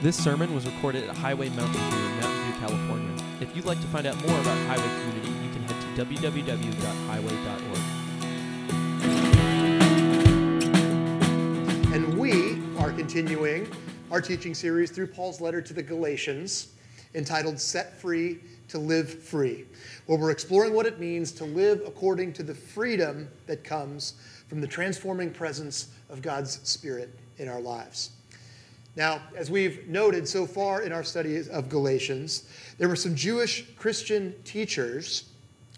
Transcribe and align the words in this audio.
This 0.00 0.16
sermon 0.16 0.54
was 0.54 0.64
recorded 0.64 1.08
at 1.08 1.16
Highway 1.16 1.48
Mountain 1.48 1.72
View 1.72 1.98
in 1.98 2.20
Mountain 2.20 2.44
View, 2.44 2.52
California. 2.60 3.24
If 3.40 3.56
you'd 3.56 3.64
like 3.64 3.80
to 3.80 3.86
find 3.88 4.06
out 4.06 4.14
more 4.24 4.40
about 4.40 4.56
Highway 4.68 4.88
Community, 5.00 5.30
you 5.44 5.50
can 5.52 5.60
head 5.64 5.74
to 5.80 5.88
www.highway.org. 6.04 6.72
And 11.92 12.16
we 12.16 12.62
are 12.78 12.92
continuing 12.92 13.68
our 14.12 14.20
teaching 14.20 14.54
series 14.54 14.92
through 14.92 15.08
Paul's 15.08 15.40
letter 15.40 15.60
to 15.60 15.74
the 15.74 15.82
Galatians 15.82 16.68
entitled 17.16 17.58
Set 17.58 18.00
Free 18.00 18.38
to 18.68 18.78
Live 18.78 19.20
Free, 19.24 19.64
where 20.06 20.16
we're 20.16 20.30
exploring 20.30 20.74
what 20.74 20.86
it 20.86 21.00
means 21.00 21.32
to 21.32 21.44
live 21.44 21.82
according 21.84 22.34
to 22.34 22.44
the 22.44 22.54
freedom 22.54 23.28
that 23.48 23.64
comes 23.64 24.14
from 24.46 24.60
the 24.60 24.66
transforming 24.68 25.32
presence 25.32 25.88
of 26.08 26.22
God's 26.22 26.60
Spirit 26.62 27.12
in 27.38 27.48
our 27.48 27.60
lives. 27.60 28.10
Now, 28.96 29.22
as 29.36 29.50
we've 29.50 29.86
noted 29.86 30.28
so 30.28 30.46
far 30.46 30.82
in 30.82 30.92
our 30.92 31.04
study 31.04 31.40
of 31.50 31.68
Galatians, 31.68 32.48
there 32.78 32.88
were 32.88 32.96
some 32.96 33.14
Jewish 33.14 33.64
Christian 33.76 34.34
teachers 34.44 35.30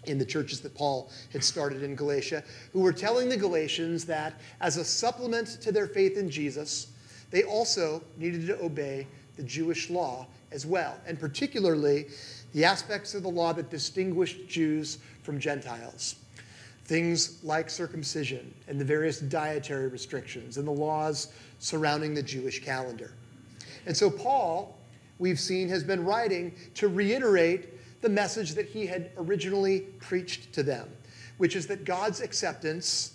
in 0.05 0.17
the 0.17 0.25
churches 0.25 0.61
that 0.61 0.73
Paul 0.73 1.11
had 1.31 1.43
started 1.43 1.83
in 1.83 1.95
Galatia 1.95 2.43
who 2.73 2.79
were 2.79 2.93
telling 2.93 3.29
the 3.29 3.37
Galatians 3.37 4.05
that 4.05 4.33
as 4.59 4.77
a 4.77 4.85
supplement 4.85 5.61
to 5.61 5.71
their 5.71 5.87
faith 5.87 6.17
in 6.17 6.29
Jesus, 6.29 6.87
they 7.29 7.43
also 7.43 8.01
needed 8.17 8.47
to 8.47 8.59
obey 8.61 9.07
the 9.37 9.43
Jewish 9.43 9.89
law 9.89 10.27
as 10.51 10.65
well, 10.65 10.99
and 11.05 11.19
particularly 11.19 12.07
the 12.53 12.65
aspects 12.65 13.13
of 13.15 13.23
the 13.23 13.29
law 13.29 13.53
that 13.53 13.69
distinguished 13.69 14.47
Jews 14.47 14.97
from 15.23 15.39
Gentiles. 15.39 16.15
Things 16.91 17.41
like 17.41 17.69
circumcision 17.69 18.53
and 18.67 18.77
the 18.77 18.83
various 18.83 19.21
dietary 19.21 19.87
restrictions 19.87 20.57
and 20.57 20.67
the 20.67 20.73
laws 20.73 21.29
surrounding 21.57 22.13
the 22.13 22.21
Jewish 22.21 22.61
calendar. 22.61 23.13
And 23.85 23.95
so, 23.95 24.09
Paul, 24.09 24.77
we've 25.17 25.39
seen, 25.39 25.69
has 25.69 25.85
been 25.85 26.03
writing 26.03 26.53
to 26.73 26.89
reiterate 26.89 28.01
the 28.01 28.09
message 28.09 28.55
that 28.55 28.65
he 28.65 28.85
had 28.85 29.11
originally 29.15 29.85
preached 30.01 30.51
to 30.51 30.63
them, 30.63 30.89
which 31.37 31.55
is 31.55 31.65
that 31.67 31.85
God's 31.85 32.19
acceptance 32.19 33.13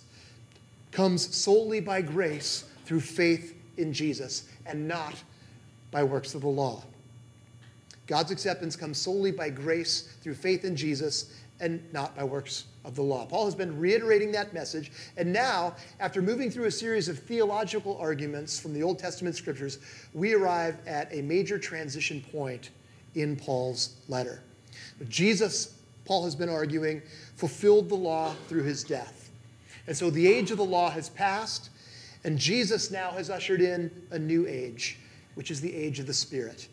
comes 0.91 1.35
solely 1.35 1.79
by 1.79 2.01
grace 2.01 2.65
through 2.85 3.01
faith 3.01 3.55
in 3.77 3.93
Jesus 3.93 4.49
and 4.65 4.87
not 4.87 5.13
by 5.91 6.03
works 6.03 6.33
of 6.33 6.41
the 6.41 6.47
law. 6.47 6.81
God's 8.07 8.31
acceptance 8.31 8.75
comes 8.75 8.97
solely 8.97 9.31
by 9.31 9.51
grace 9.51 10.15
through 10.23 10.33
faith 10.33 10.65
in 10.65 10.75
Jesus 10.75 11.35
and 11.59 11.79
not 11.93 12.15
by 12.15 12.23
works 12.23 12.65
of 12.87 12.95
the 12.95 13.01
law. 13.03 13.25
Paul 13.25 13.45
has 13.45 13.53
been 13.53 13.77
reiterating 13.77 14.31
that 14.31 14.53
message, 14.53 14.91
and 15.17 15.31
now, 15.31 15.75
after 15.99 16.21
moving 16.21 16.49
through 16.49 16.65
a 16.65 16.71
series 16.71 17.09
of 17.09 17.19
theological 17.19 17.97
arguments 17.97 18.57
from 18.57 18.73
the 18.73 18.81
Old 18.81 18.97
Testament 18.97 19.35
scriptures, 19.35 19.79
we 20.13 20.33
arrive 20.33 20.77
at 20.87 21.13
a 21.13 21.21
major 21.21 21.59
transition 21.59 22.23
point 22.31 22.69
in 23.13 23.35
Paul's 23.35 23.97
letter. 24.07 24.41
Jesus, 25.09 25.75
Paul 26.05 26.23
has 26.23 26.33
been 26.33 26.49
arguing, 26.49 27.01
fulfilled 27.35 27.89
the 27.89 27.95
law 27.95 28.33
through 28.47 28.63
his 28.63 28.83
death. 28.83 29.31
And 29.85 29.95
so 29.95 30.09
the 30.09 30.25
age 30.25 30.51
of 30.51 30.57
the 30.57 30.65
law 30.65 30.89
has 30.89 31.09
passed, 31.09 31.69
and 32.23 32.39
Jesus 32.39 32.89
now 32.89 33.11
has 33.11 33.29
ushered 33.29 33.61
in 33.61 33.91
a 34.11 34.19
new 34.19 34.47
age, 34.47 34.97
which 35.35 35.51
is 35.51 35.59
the 35.59 35.75
age 35.75 35.99
of 35.99 36.07
the 36.07 36.13
Spirit. 36.13 36.69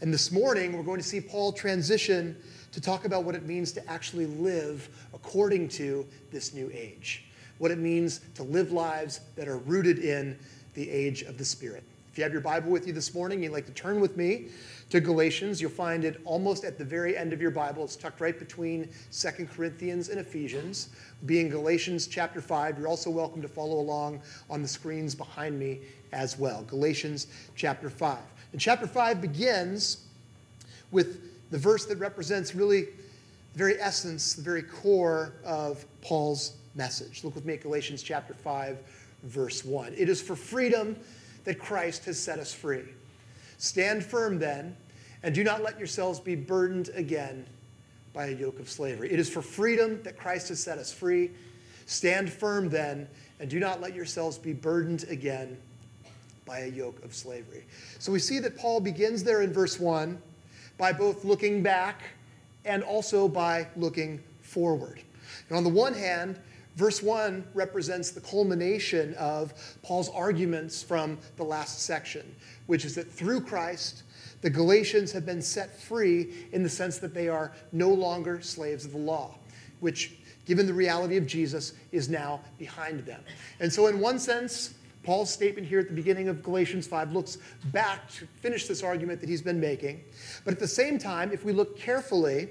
And 0.00 0.12
this 0.12 0.32
morning, 0.32 0.76
we're 0.76 0.82
going 0.82 1.00
to 1.00 1.06
see 1.06 1.20
Paul 1.20 1.52
transition 1.52 2.36
to 2.72 2.80
talk 2.80 3.04
about 3.04 3.24
what 3.24 3.34
it 3.34 3.44
means 3.44 3.72
to 3.72 3.90
actually 3.90 4.26
live 4.26 4.88
according 5.14 5.68
to 5.68 6.06
this 6.30 6.54
new 6.54 6.70
age, 6.72 7.24
what 7.58 7.70
it 7.70 7.78
means 7.78 8.20
to 8.34 8.42
live 8.42 8.72
lives 8.72 9.20
that 9.36 9.46
are 9.46 9.58
rooted 9.58 9.98
in 9.98 10.38
the 10.74 10.90
age 10.90 11.22
of 11.22 11.38
the 11.38 11.44
Spirit. 11.44 11.84
If 12.10 12.18
you 12.18 12.24
have 12.24 12.32
your 12.32 12.42
Bible 12.42 12.70
with 12.70 12.86
you 12.86 12.92
this 12.92 13.14
morning, 13.14 13.42
you'd 13.42 13.52
like 13.52 13.64
to 13.66 13.72
turn 13.72 13.98
with 13.98 14.18
me 14.18 14.48
to 14.90 15.00
Galatians, 15.00 15.58
you'll 15.62 15.70
find 15.70 16.04
it 16.04 16.20
almost 16.26 16.64
at 16.64 16.76
the 16.76 16.84
very 16.84 17.16
end 17.16 17.32
of 17.32 17.40
your 17.40 17.50
Bible. 17.50 17.84
It's 17.84 17.96
tucked 17.96 18.20
right 18.20 18.38
between 18.38 18.90
Second 19.08 19.50
Corinthians 19.50 20.10
and 20.10 20.20
Ephesians, 20.20 20.90
being 21.24 21.48
Galatians 21.48 22.06
chapter 22.06 22.42
5. 22.42 22.78
You're 22.78 22.88
also 22.88 23.08
welcome 23.08 23.40
to 23.40 23.48
follow 23.48 23.80
along 23.80 24.20
on 24.50 24.60
the 24.60 24.68
screens 24.68 25.14
behind 25.14 25.58
me 25.58 25.80
as 26.12 26.38
well. 26.38 26.62
Galatians 26.64 27.28
chapter 27.56 27.88
5. 27.88 28.18
And 28.52 28.60
chapter 28.60 28.86
5 28.86 29.22
begins 29.22 30.04
with 30.90 31.31
the 31.52 31.58
verse 31.58 31.84
that 31.84 31.98
represents 31.98 32.54
really 32.54 32.86
the 33.52 33.58
very 33.58 33.78
essence, 33.78 34.32
the 34.32 34.42
very 34.42 34.62
core 34.62 35.34
of 35.44 35.84
Paul's 36.00 36.54
message. 36.74 37.22
Look 37.22 37.34
with 37.34 37.44
me 37.44 37.52
at 37.52 37.60
Galatians 37.60 38.02
chapter 38.02 38.32
5, 38.32 38.78
verse 39.24 39.62
1. 39.62 39.92
It 39.96 40.08
is 40.08 40.22
for 40.22 40.34
freedom 40.34 40.96
that 41.44 41.58
Christ 41.58 42.06
has 42.06 42.18
set 42.18 42.38
us 42.38 42.54
free. 42.54 42.84
Stand 43.58 44.02
firm 44.02 44.38
then, 44.38 44.74
and 45.22 45.34
do 45.34 45.44
not 45.44 45.62
let 45.62 45.78
yourselves 45.78 46.18
be 46.18 46.34
burdened 46.34 46.88
again 46.94 47.46
by 48.14 48.28
a 48.28 48.32
yoke 48.32 48.58
of 48.58 48.70
slavery. 48.70 49.12
It 49.12 49.20
is 49.20 49.28
for 49.28 49.42
freedom 49.42 50.02
that 50.04 50.16
Christ 50.16 50.48
has 50.48 50.58
set 50.58 50.78
us 50.78 50.90
free. 50.90 51.32
Stand 51.84 52.32
firm 52.32 52.70
then, 52.70 53.06
and 53.40 53.50
do 53.50 53.60
not 53.60 53.78
let 53.82 53.94
yourselves 53.94 54.38
be 54.38 54.54
burdened 54.54 55.04
again 55.10 55.58
by 56.46 56.60
a 56.60 56.68
yoke 56.68 57.04
of 57.04 57.14
slavery. 57.14 57.64
So 57.98 58.10
we 58.10 58.20
see 58.20 58.38
that 58.38 58.56
Paul 58.56 58.80
begins 58.80 59.22
there 59.22 59.42
in 59.42 59.52
verse 59.52 59.78
1 59.78 60.18
by 60.82 60.92
both 60.92 61.24
looking 61.24 61.62
back 61.62 62.02
and 62.64 62.82
also 62.82 63.28
by 63.28 63.68
looking 63.76 64.20
forward. 64.40 65.00
And 65.48 65.56
on 65.56 65.62
the 65.62 65.70
one 65.70 65.94
hand, 65.94 66.40
verse 66.74 67.00
1 67.00 67.44
represents 67.54 68.10
the 68.10 68.20
culmination 68.20 69.14
of 69.14 69.54
Paul's 69.84 70.08
arguments 70.08 70.82
from 70.82 71.18
the 71.36 71.44
last 71.44 71.84
section, 71.84 72.34
which 72.66 72.84
is 72.84 72.96
that 72.96 73.08
through 73.08 73.42
Christ, 73.42 74.02
the 74.40 74.50
Galatians 74.50 75.12
have 75.12 75.24
been 75.24 75.40
set 75.40 75.80
free 75.80 76.48
in 76.50 76.64
the 76.64 76.68
sense 76.68 76.98
that 76.98 77.14
they 77.14 77.28
are 77.28 77.52
no 77.70 77.90
longer 77.90 78.40
slaves 78.42 78.84
of 78.84 78.90
the 78.90 78.98
law, 78.98 79.36
which, 79.78 80.16
given 80.46 80.66
the 80.66 80.74
reality 80.74 81.16
of 81.16 81.28
Jesus, 81.28 81.74
is 81.92 82.08
now 82.08 82.40
behind 82.58 83.06
them. 83.06 83.22
And 83.60 83.72
so, 83.72 83.86
in 83.86 84.00
one 84.00 84.18
sense, 84.18 84.74
Paul's 85.02 85.30
statement 85.30 85.66
here 85.66 85.80
at 85.80 85.88
the 85.88 85.94
beginning 85.94 86.28
of 86.28 86.42
Galatians 86.42 86.86
5 86.86 87.12
looks 87.12 87.38
back 87.66 88.08
to 88.12 88.26
finish 88.40 88.66
this 88.66 88.82
argument 88.82 89.20
that 89.20 89.28
he's 89.28 89.42
been 89.42 89.60
making. 89.60 90.02
But 90.44 90.54
at 90.54 90.60
the 90.60 90.68
same 90.68 90.98
time, 90.98 91.32
if 91.32 91.44
we 91.44 91.52
look 91.52 91.76
carefully, 91.76 92.48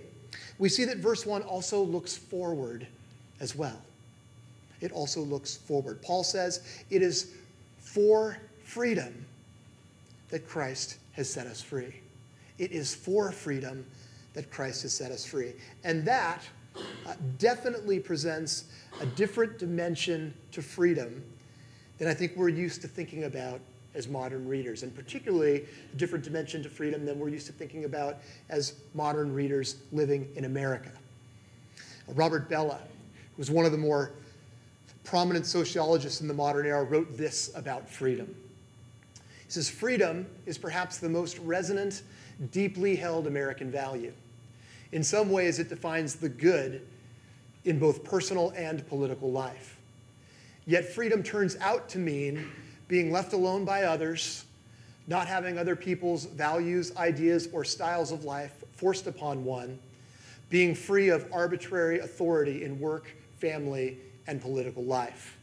we 0.60 0.68
see 0.68 0.84
that 0.86 0.98
verse 0.98 1.26
1 1.26 1.44
also 1.44 1.82
looks 1.82 2.18
forward 2.18 2.88
as 3.40 3.56
well. 3.56 3.82
It 4.82 4.92
also 4.92 5.22
looks 5.22 5.56
forward. 5.56 6.02
Paul 6.02 6.24
says 6.24 6.84
it 6.90 7.02
is 7.02 7.36
for 7.80 8.38
freedom 8.64 9.26
that 10.30 10.48
Christ 10.48 10.98
has 11.14 11.30
set 11.30 11.48
us 11.48 11.62
free. 11.62 11.94
It 12.58 12.72
is 12.72 12.94
for 12.94 13.32
freedom 13.32 13.86
that 14.34 14.52
Christ 14.52 14.84
has 14.84 14.94
set 14.94 15.12
us 15.12 15.26
free. 15.26 15.54
And 15.84 16.06
that 16.06 16.42
uh, 17.06 17.14
definitely 17.38 18.00
presents 18.00 18.66
a 19.02 19.06
different 19.06 19.58
dimension 19.58 20.34
to 20.52 20.62
freedom 20.62 21.24
than 22.02 22.10
I 22.10 22.16
think 22.16 22.36
we're 22.36 22.50
used 22.50 22.82
to 22.82 22.88
thinking 22.88 23.26
about 23.26 23.60
as 23.94 24.08
modern 24.08 24.48
readers, 24.48 24.82
and 24.82 24.96
particularly 24.96 25.68
a 25.94 25.96
different 25.98 26.24
dimension 26.24 26.64
to 26.64 26.68
freedom 26.68 27.06
than 27.06 27.20
we're 27.20 27.30
used 27.30 27.46
to 27.46 27.54
thinking 27.54 27.86
about 27.86 28.18
as 28.50 28.74
modern 28.96 29.32
readers 29.32 29.76
living 29.92 30.28
in 30.36 30.46
America. 30.46 30.90
Uh, 32.10 32.14
Robert 32.14 32.50
Bellah, 32.50 32.80
who 32.80 33.38
was 33.38 33.52
one 33.52 33.68
of 33.68 33.72
the 33.72 33.78
more 33.78 34.14
prominent 35.04 35.46
sociologists 35.46 36.22
in 36.22 36.28
the 36.28 36.34
modern 36.34 36.66
era, 36.66 36.84
wrote 36.84 37.16
this 37.16 37.52
about 37.56 37.88
freedom. 37.88 38.36
He 39.46 39.52
says, 39.52 39.70
Freedom 39.70 40.26
is 40.48 40.58
perhaps 40.58 40.98
the 40.98 41.08
most 41.08 41.38
resonant, 41.38 42.02
deeply 42.52 42.96
held 42.96 43.28
American 43.28 43.70
value. 43.70 44.12
In 44.92 45.04
some 45.04 45.30
ways, 45.30 45.60
it 45.60 45.70
defines 45.70 46.16
the 46.16 46.30
good 46.30 46.82
in 47.64 47.78
both 47.78 48.04
personal 48.04 48.54
and 48.58 48.88
political 48.88 49.32
life. 49.32 49.78
Yet 50.66 50.86
freedom 50.86 51.24
turns 51.24 51.58
out 51.58 51.90
to 51.90 52.00
mean 52.00 52.48
being 52.88 53.12
left 53.12 53.34
alone 53.34 53.66
by 53.66 53.84
others, 53.84 54.46
not 55.08 55.28
having 55.28 55.58
other 55.58 55.76
people's 55.76 56.26
values, 56.26 56.96
ideas, 56.98 57.48
or 57.52 57.64
styles 57.64 58.12
of 58.12 58.24
life 58.24 58.64
forced 58.74 59.08
upon 59.08 59.44
one, 59.44 59.80
being 60.50 60.76
free 60.76 61.10
of 61.10 61.26
arbitrary 61.32 62.00
authority 62.00 62.64
in 62.64 62.80
work, 62.80 63.16
family, 63.40 63.98
and 64.28 64.42
political 64.42 64.84
life. 64.84 65.38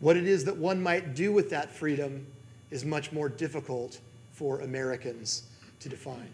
What 0.00 0.16
it 0.16 0.26
is 0.26 0.44
that 0.44 0.56
one 0.56 0.82
might 0.82 1.14
do 1.14 1.32
with 1.32 1.48
that 1.50 1.70
freedom 1.70 2.26
is 2.70 2.84
much 2.84 3.12
more 3.12 3.28
difficult 3.28 4.00
for 4.32 4.60
Americans 4.60 5.44
to 5.80 5.88
define. 5.88 6.28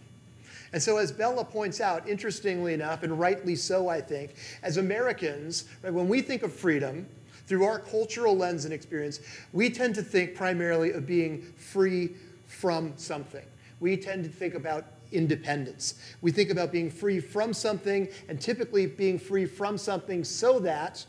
And 0.73 0.82
so, 0.82 0.99
as 0.99 1.12
Bellah 1.12 1.49
points 1.49 1.81
out, 1.81 2.09
interestingly 2.09 2.75
enough, 2.75 3.03
and 3.03 3.19
rightly 3.19 3.56
so, 3.56 3.88
I 3.88 4.00
think, 4.00 4.35
as 4.62 4.76
Americans, 4.76 5.65
right, 5.82 5.93
when 5.93 6.09
we 6.09 6.20
think 6.20 6.43
of 6.43 6.53
freedom, 6.53 7.06
through 7.49 7.65
our 7.65 7.79
cultural 7.79 8.37
lens 8.37 8.67
and 8.67 8.75
experience, 8.75 9.20
we 9.55 9.70
tend 9.70 9.94
to 9.94 10.03
think 10.03 10.35
primarily 10.35 10.93
of 10.93 11.06
being 11.06 11.41
free 11.56 12.11
from 12.47 12.93
something. 12.97 13.44
We 13.81 13.97
tend 13.97 14.25
to 14.25 14.31
think 14.31 14.55
about 14.55 14.85
independence. 15.12 15.94
We 16.20 16.31
think 16.31 16.50
about 16.50 16.70
being 16.70 16.91
free 16.91 17.20
from 17.20 17.55
something, 17.55 18.09
and 18.29 18.38
typically 18.38 18.87
being 18.87 19.19
free 19.19 19.47
from 19.47 19.79
something 19.79 20.25
so 20.25 20.59
that 20.61 21.05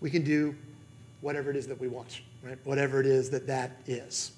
we 0.00 0.08
can 0.08 0.22
do 0.22 0.54
whatever 1.20 1.50
it 1.50 1.56
is 1.56 1.66
that 1.66 1.80
we 1.80 1.88
want, 1.88 2.20
right? 2.44 2.58
Whatever 2.62 3.00
it 3.00 3.06
is 3.06 3.28
that 3.30 3.48
that 3.48 3.72
is. 3.86 4.30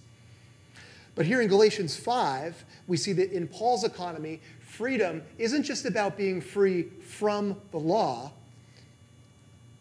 But 1.15 1.27
here 1.27 1.41
in 1.41 1.49
Galatians 1.49 1.97
5, 1.97 2.65
we 2.87 2.97
see 2.97 3.13
that 3.15 3.33
in 3.33 3.49
Paul's 3.49 3.85
economy, 3.85 4.41
freedom 4.61 5.23
isn't 5.39 5.65
just 5.65 5.85
about 5.85 6.17
being 6.17 6.41
free 6.41 6.85
from 6.85 7.57
the 7.73 7.79
law. 7.79 8.33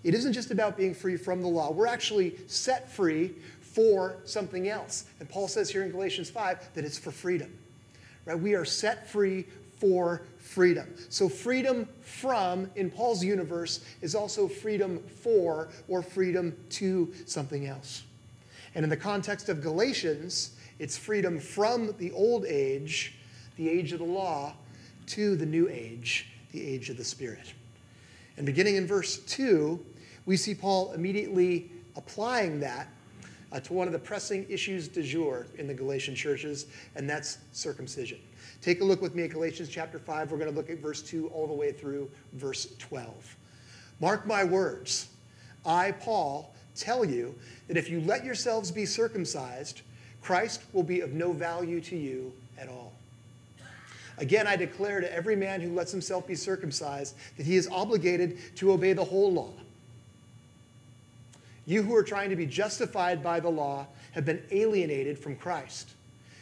It 0.04 0.14
isn't 0.14 0.34
just 0.34 0.52
about 0.52 0.78
being 0.78 0.94
free 0.94 1.18
from 1.18 1.42
the 1.42 1.48
law. 1.48 1.72
We're 1.72 1.88
actually 1.88 2.36
set 2.48 2.92
free 2.92 3.36
for 3.62 4.18
something 4.26 4.70
else. 4.70 5.06
And 5.20 5.30
Paul 5.30 5.48
says 5.48 5.70
here 5.70 5.84
in 5.84 5.92
Galatians 5.92 6.30
5 6.30 6.74
that 6.74 6.86
it's 6.86 6.98
for 6.98 7.12
freedom. 7.12 7.54
Right? 8.26 8.40
We 8.40 8.56
are 8.56 8.66
set 8.66 9.10
free 9.10 9.46
for 9.78 10.24
freedom. 10.38 10.94
So, 11.10 11.30
freedom 11.30 11.88
from, 12.02 12.70
in 12.76 12.92
Paul's 12.92 13.24
universe, 13.24 13.86
is 14.02 14.14
also 14.14 14.48
freedom 14.48 15.00
for 15.22 15.70
or 15.88 16.02
freedom 16.02 16.56
to 16.72 17.14
something 17.26 17.66
else. 17.66 18.04
And 18.76 18.84
in 18.84 18.90
the 18.90 18.98
context 18.98 19.48
of 19.50 19.62
Galatians, 19.62 20.52
it's 20.80 20.98
freedom 20.98 21.40
from 21.40 21.94
the 21.98 22.12
old 22.12 22.46
age, 22.46 23.16
the 23.58 23.70
age 23.70 23.92
of 23.92 24.00
the 24.00 24.06
law, 24.06 24.54
to 25.08 25.36
the 25.36 25.46
new 25.46 25.68
age, 25.70 26.28
the 26.52 26.66
age 26.66 26.90
of 26.90 26.98
the 26.98 27.04
Spirit. 27.04 27.54
And 28.38 28.46
beginning 28.46 28.78
in 28.78 28.88
verse 28.88 29.20
2, 29.20 29.84
we 30.26 30.38
see 30.38 30.56
Paul 30.56 30.94
immediately 30.94 31.70
applying 31.96 32.60
that 32.62 32.88
uh, 33.52 33.60
to 33.60 33.74
one 33.74 33.88
of 33.88 33.94
the 33.94 34.00
pressing 34.00 34.46
issues 34.50 34.88
du 34.88 35.04
jour 35.04 35.48
in 35.58 35.68
the 35.68 35.74
Galatian 35.74 36.16
churches, 36.16 36.68
and 36.96 37.10
that's 37.10 37.40
circumcision. 37.52 38.20
Take 38.62 38.82
a 38.82 38.84
look 38.84 39.02
with 39.02 39.16
me 39.16 39.24
at 39.24 39.32
Galatians 39.32 39.70
chapter 39.70 40.00
5. 40.00 40.32
We're 40.32 40.38
going 40.38 40.50
to 40.50 40.56
look 40.56 40.70
at 40.70 40.80
verse 40.80 41.02
2 41.02 41.30
all 41.30 41.48
the 41.48 41.54
way 41.54 41.72
through 41.72 42.10
verse 42.34 42.74
12. 42.78 43.38
Mark 44.00 44.26
my 44.26 44.44
words. 44.44 45.08
I, 45.66 45.92
Paul, 45.92 46.54
tell 46.76 47.04
you 47.04 47.36
that 47.68 47.78
if 47.78 47.90
you 47.90 48.02
let 48.02 48.24
yourselves 48.24 48.72
be 48.72 48.86
circumcised, 48.86 49.82
Christ 50.22 50.62
will 50.74 50.84
be 50.84 51.02
of 51.02 51.14
no 51.14 51.32
value 51.32 51.82
to 51.82 51.96
you 51.96 52.32
at 52.58 52.68
all. 52.68 52.94
Again, 54.18 54.48
I 54.48 54.56
declare 54.56 55.00
to 55.00 55.14
every 55.14 55.36
man 55.36 55.62
who 55.62 55.74
lets 55.74 55.92
himself 55.92 56.28
be 56.28 56.36
circumcised 56.36 57.16
that 57.38 57.46
he 57.46 57.56
is 57.56 57.70
obligated 57.70 58.38
to 58.58 58.74
obey 58.74 58.94
the 58.94 59.04
whole 59.04 59.32
law. 59.32 59.54
You 61.66 61.84
who 61.84 61.96
are 61.96 62.04
trying 62.04 62.30
to 62.32 62.36
be 62.36 62.46
justified 62.46 63.24
by 63.24 63.40
the 63.40 63.50
law 63.50 63.88
have 64.12 64.26
been 64.26 64.42
alienated 64.52 65.18
from 65.18 65.36
Christ 65.36 65.94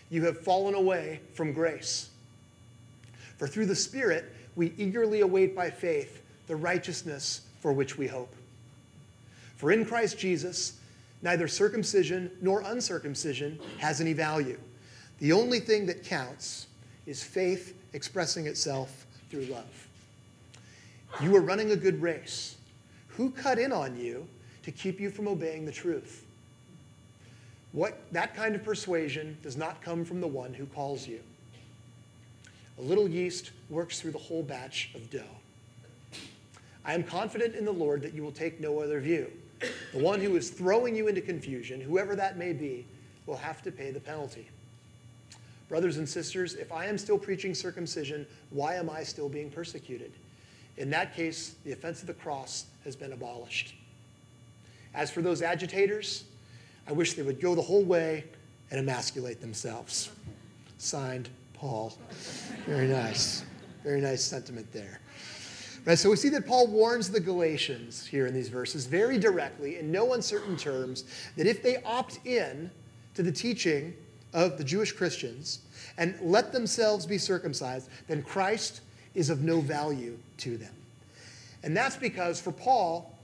you 0.10 0.26
have 0.26 0.40
fallen 0.40 0.74
away 0.74 1.20
from 1.34 1.54
grace. 1.54 2.10
For 3.38 3.48
through 3.48 3.66
the 3.66 3.76
Spirit, 3.76 4.26
we 4.56 4.74
eagerly 4.78 5.22
await 5.22 5.56
by 5.56 5.70
faith 5.70 6.22
the 6.48 6.56
righteousness 6.56 7.42
for 7.60 7.74
which 7.74 7.98
we 7.98 8.08
hope. 8.08 8.34
For 9.58 9.72
in 9.72 9.86
Christ 9.86 10.18
Jesus, 10.18 10.80
neither 11.28 11.50
circumcision 11.50 12.32
nor 12.40 12.62
uncircumcision 12.62 13.60
has 13.80 14.00
any 14.00 14.14
value. 14.14 14.58
The 15.20 15.34
only 15.34 15.60
thing 15.60 15.86
that 15.88 16.06
counts 16.06 16.68
is 17.06 17.22
faith 17.22 17.76
expressing 17.92 18.48
itself 18.48 19.06
through 19.30 19.44
love. 19.48 19.88
You 21.20 21.36
are 21.36 21.42
running 21.42 21.72
a 21.72 21.76
good 21.76 22.02
race. 22.02 22.56
Who 23.10 23.30
cut 23.32 23.60
in 23.60 23.74
on 23.74 23.98
you 23.98 24.26
to 24.64 24.72
keep 24.72 25.02
you 25.02 25.10
from 25.10 25.28
obeying 25.28 25.66
the 25.66 25.72
truth? 25.72 26.26
What, 27.74 28.00
that 28.14 28.34
kind 28.34 28.56
of 28.56 28.64
persuasion 28.64 29.38
does 29.44 29.58
not 29.58 29.82
come 29.82 30.06
from 30.06 30.22
the 30.22 30.28
one 30.28 30.54
who 30.54 30.66
calls 30.68 31.10
you. 31.10 31.20
A 32.80 32.82
little 32.82 33.10
yeast 33.10 33.52
works 33.70 34.00
through 34.00 34.12
the 34.12 34.18
whole 34.18 34.44
batch 34.44 34.92
of 34.96 35.12
dough. 35.12 35.36
I 36.86 36.94
am 36.94 37.04
confident 37.04 37.54
in 37.54 37.66
the 37.66 37.74
Lord 37.74 38.02
that 38.04 38.14
you 38.14 38.24
will 38.24 38.32
take 38.32 38.62
no 38.62 38.80
other 38.80 39.02
view. 39.02 39.30
The 39.60 40.00
one 40.00 40.20
who 40.22 40.36
is 40.36 40.50
throwing 40.50 40.96
you 40.96 41.08
into 41.08 41.22
confusion, 41.22 41.82
whoever 41.82 42.16
that 42.16 42.38
may 42.38 42.54
be, 42.54 42.86
will 43.26 43.38
have 43.38 43.62
to 43.64 43.72
pay 43.72 43.92
the 43.92 44.00
penalty. 44.00 44.48
Brothers 45.70 45.98
and 45.98 46.08
sisters, 46.08 46.54
if 46.54 46.72
I 46.72 46.86
am 46.86 46.98
still 46.98 47.18
preaching 47.18 47.54
circumcision, 47.54 48.26
why 48.52 48.76
am 48.76 48.90
I 48.90 49.04
still 49.04 49.28
being 49.28 49.50
persecuted? 49.50 50.12
In 50.78 50.90
that 50.92 51.16
case, 51.16 51.56
the 51.66 51.72
offense 51.72 52.02
of 52.02 52.08
the 52.08 52.14
cross 52.14 52.66
has 52.84 52.96
been 52.96 53.12
abolished. 53.12 53.74
As 54.94 55.12
for 55.12 55.22
those 55.22 55.42
agitators, 55.42 56.24
I 56.88 56.94
wish 56.94 57.14
they 57.14 57.24
would 57.24 57.42
go 57.42 57.54
the 57.54 57.62
whole 57.62 57.84
way 57.84 58.24
and 58.72 58.80
emasculate 58.80 59.42
themselves. 59.42 60.10
Signed, 60.78 61.30
Paul. 61.54 61.98
Very 62.66 62.88
nice. 62.88 63.44
Very 63.84 64.00
nice 64.00 64.24
sentiment 64.24 64.72
there. 64.72 65.00
Right, 65.88 65.98
so 65.98 66.10
we 66.10 66.18
see 66.18 66.28
that 66.30 66.46
Paul 66.46 66.68
warns 66.68 67.10
the 67.10 67.22
Galatians 67.22 68.06
here 68.06 68.28
in 68.28 68.34
these 68.34 68.50
verses 68.50 68.86
very 68.86 69.18
directly, 69.18 69.80
in 69.80 69.90
no 69.90 70.16
uncertain 70.16 70.58
terms, 70.58 71.06
that 71.38 71.48
if 71.48 71.64
they 71.64 71.82
opt 71.84 72.20
in 72.26 72.70
to 73.14 73.24
the 73.24 73.32
teaching 73.32 73.94
of 74.34 74.58
the 74.58 74.66
Jewish 74.66 74.92
Christians 74.92 75.60
and 75.98 76.20
let 76.22 76.52
themselves 76.52 77.06
be 77.06 77.18
circumcised, 77.18 77.90
then 78.08 78.22
Christ 78.22 78.82
is 79.16 79.30
of 79.30 79.44
no 79.44 79.62
value 79.62 80.20
to 80.40 80.58
them. 80.58 80.74
And 81.64 81.76
that's 81.76 81.96
because 81.96 82.42
for 82.42 82.52
Paul, 82.52 83.18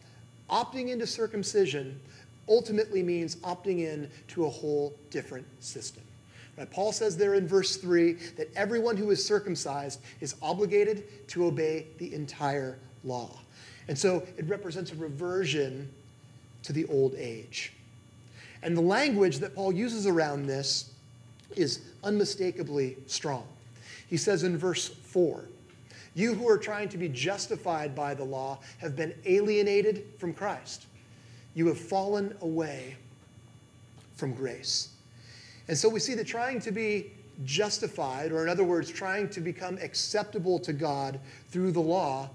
opting 0.50 0.88
into 0.88 1.06
circumcision 1.06 2.00
ultimately 2.48 3.04
means 3.04 3.36
opting 3.38 3.80
in 3.80 4.09
to 4.30 4.45
a 4.45 4.50
whole 4.50 4.95
different 5.09 5.45
system. 5.62 6.04
Right? 6.58 6.70
Paul 6.70 6.92
says 6.92 7.18
there 7.18 7.34
in 7.34 7.48
verse 7.48 7.78
3 7.78 8.14
that 8.38 8.50
everyone 8.56 8.96
who 8.96 9.10
is 9.12 9.26
circumcised 9.26 10.02
is 10.22 10.36
obligated 10.42 11.28
to 11.30 11.46
obey 11.46 11.88
the 11.98 12.14
entire 12.14 12.78
law. 13.04 13.40
And 13.88 13.98
so 13.98 14.26
it 14.38 14.46
represents 14.48 14.92
a 14.92 14.96
reversion 14.96 15.90
to 16.64 16.74
the 16.74 16.86
old 16.86 17.16
age. 17.16 17.74
And 18.62 18.78
the 18.78 18.82
language 18.82 19.40
that 19.40 19.56
Paul 19.56 19.74
uses 19.74 20.08
around 20.08 20.46
this 20.46 20.92
is 21.56 21.82
unmistakably 22.04 22.98
strong. 23.08 23.46
He 24.08 24.18
says 24.18 24.44
in 24.44 24.58
verse 24.58 24.88
4 24.88 25.44
You 26.14 26.34
who 26.34 26.48
are 26.48 26.58
trying 26.58 26.88
to 26.90 26.98
be 26.98 27.10
justified 27.10 27.96
by 27.96 28.14
the 28.14 28.24
law 28.24 28.60
have 28.78 28.96
been 28.96 29.14
alienated 29.26 30.06
from 30.18 30.34
Christ. 30.34 30.86
You 31.56 31.68
have 31.68 31.78
fallen 31.78 32.36
away 32.42 32.96
from 34.16 34.34
grace. 34.34 34.93
And 35.68 35.77
so 35.77 35.88
we 35.89 36.00
see 36.00 36.13
that 36.15 36.27
trying 36.27 36.60
to 36.62 36.71
be 36.71 37.12
justified, 37.45 38.31
or 38.31 38.44
in 38.44 38.50
other 38.50 38.63
words, 38.63 38.89
trying 38.89 39.30
to 39.30 39.42
become 39.42 39.77
acceptable 39.81 40.60
to 40.60 40.74
God 40.74 41.19
through 41.50 41.71
the 41.71 41.81
law, 41.81 42.30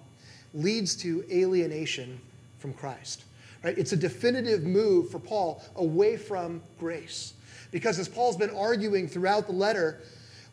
leads 0.54 0.96
to 0.96 1.24
alienation 1.30 2.20
from 2.58 2.72
Christ. 2.72 3.24
Right? 3.62 3.76
It's 3.76 3.92
a 3.92 3.96
definitive 3.96 4.64
move 4.64 5.10
for 5.10 5.18
Paul 5.18 5.62
away 5.76 6.16
from 6.16 6.62
grace. 6.78 7.34
Because 7.70 7.98
as 7.98 8.08
Paul's 8.08 8.36
been 8.36 8.50
arguing 8.50 9.08
throughout 9.08 9.46
the 9.46 9.52
letter, 9.52 10.00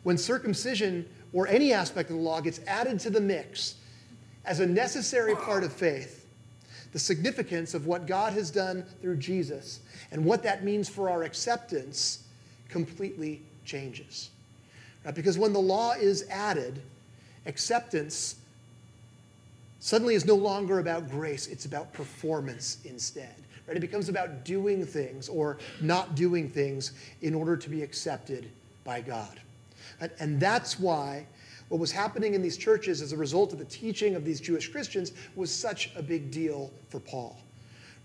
when 0.02 0.18
circumcision 0.18 1.08
or 1.32 1.48
any 1.48 1.72
aspect 1.72 2.10
of 2.10 2.16
the 2.16 2.22
law 2.22 2.40
gets 2.40 2.60
added 2.66 3.00
to 3.00 3.10
the 3.10 3.20
mix 3.20 3.76
as 4.44 4.60
a 4.60 4.66
necessary 4.66 5.34
part 5.34 5.64
of 5.64 5.72
faith, 5.72 6.26
the 6.92 6.98
significance 6.98 7.74
of 7.74 7.86
what 7.86 8.06
God 8.06 8.32
has 8.32 8.50
done 8.50 8.84
through 9.00 9.16
Jesus 9.16 9.80
and 10.10 10.24
what 10.24 10.42
that 10.42 10.64
means 10.64 10.88
for 10.88 11.10
our 11.10 11.24
acceptance 11.24 12.25
completely 12.68 13.42
changes. 13.64 14.30
Right? 15.04 15.14
Because 15.14 15.38
when 15.38 15.52
the 15.52 15.60
law 15.60 15.92
is 15.92 16.26
added, 16.30 16.80
acceptance 17.46 18.36
suddenly 19.78 20.14
is 20.14 20.24
no 20.24 20.34
longer 20.34 20.78
about 20.78 21.10
grace, 21.10 21.46
it's 21.46 21.64
about 21.64 21.92
performance 21.92 22.78
instead. 22.84 23.34
Right? 23.66 23.76
It 23.76 23.80
becomes 23.80 24.08
about 24.08 24.44
doing 24.44 24.84
things 24.84 25.28
or 25.28 25.58
not 25.80 26.14
doing 26.14 26.48
things 26.48 26.92
in 27.22 27.34
order 27.34 27.56
to 27.56 27.70
be 27.70 27.82
accepted 27.82 28.50
by 28.84 29.00
God. 29.00 29.40
And 30.20 30.38
that's 30.38 30.78
why 30.78 31.26
what 31.68 31.80
was 31.80 31.90
happening 31.90 32.34
in 32.34 32.42
these 32.42 32.56
churches 32.56 33.02
as 33.02 33.12
a 33.12 33.16
result 33.16 33.52
of 33.52 33.58
the 33.58 33.64
teaching 33.64 34.14
of 34.14 34.24
these 34.24 34.40
Jewish 34.40 34.70
Christians 34.70 35.12
was 35.34 35.50
such 35.52 35.90
a 35.96 36.02
big 36.02 36.30
deal 36.30 36.70
for 36.88 37.00
Paul. 37.00 37.36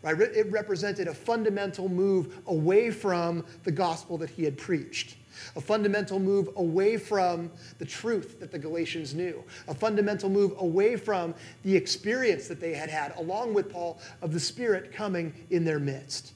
Right? 0.03 0.19
It 0.19 0.51
represented 0.51 1.07
a 1.07 1.13
fundamental 1.13 1.87
move 1.87 2.39
away 2.47 2.89
from 2.89 3.45
the 3.63 3.71
gospel 3.71 4.17
that 4.17 4.31
he 4.31 4.43
had 4.43 4.57
preached, 4.57 5.15
a 5.55 5.61
fundamental 5.61 6.19
move 6.19 6.49
away 6.55 6.97
from 6.97 7.51
the 7.77 7.85
truth 7.85 8.39
that 8.39 8.51
the 8.51 8.57
Galatians 8.57 9.13
knew, 9.13 9.43
a 9.67 9.75
fundamental 9.75 10.29
move 10.29 10.53
away 10.57 10.95
from 10.95 11.35
the 11.63 11.75
experience 11.75 12.47
that 12.47 12.59
they 12.59 12.73
had 12.73 12.89
had, 12.89 13.15
along 13.17 13.53
with 13.53 13.71
Paul, 13.71 13.99
of 14.21 14.33
the 14.33 14.39
Spirit 14.39 14.91
coming 14.91 15.33
in 15.51 15.63
their 15.63 15.79
midst. 15.79 16.33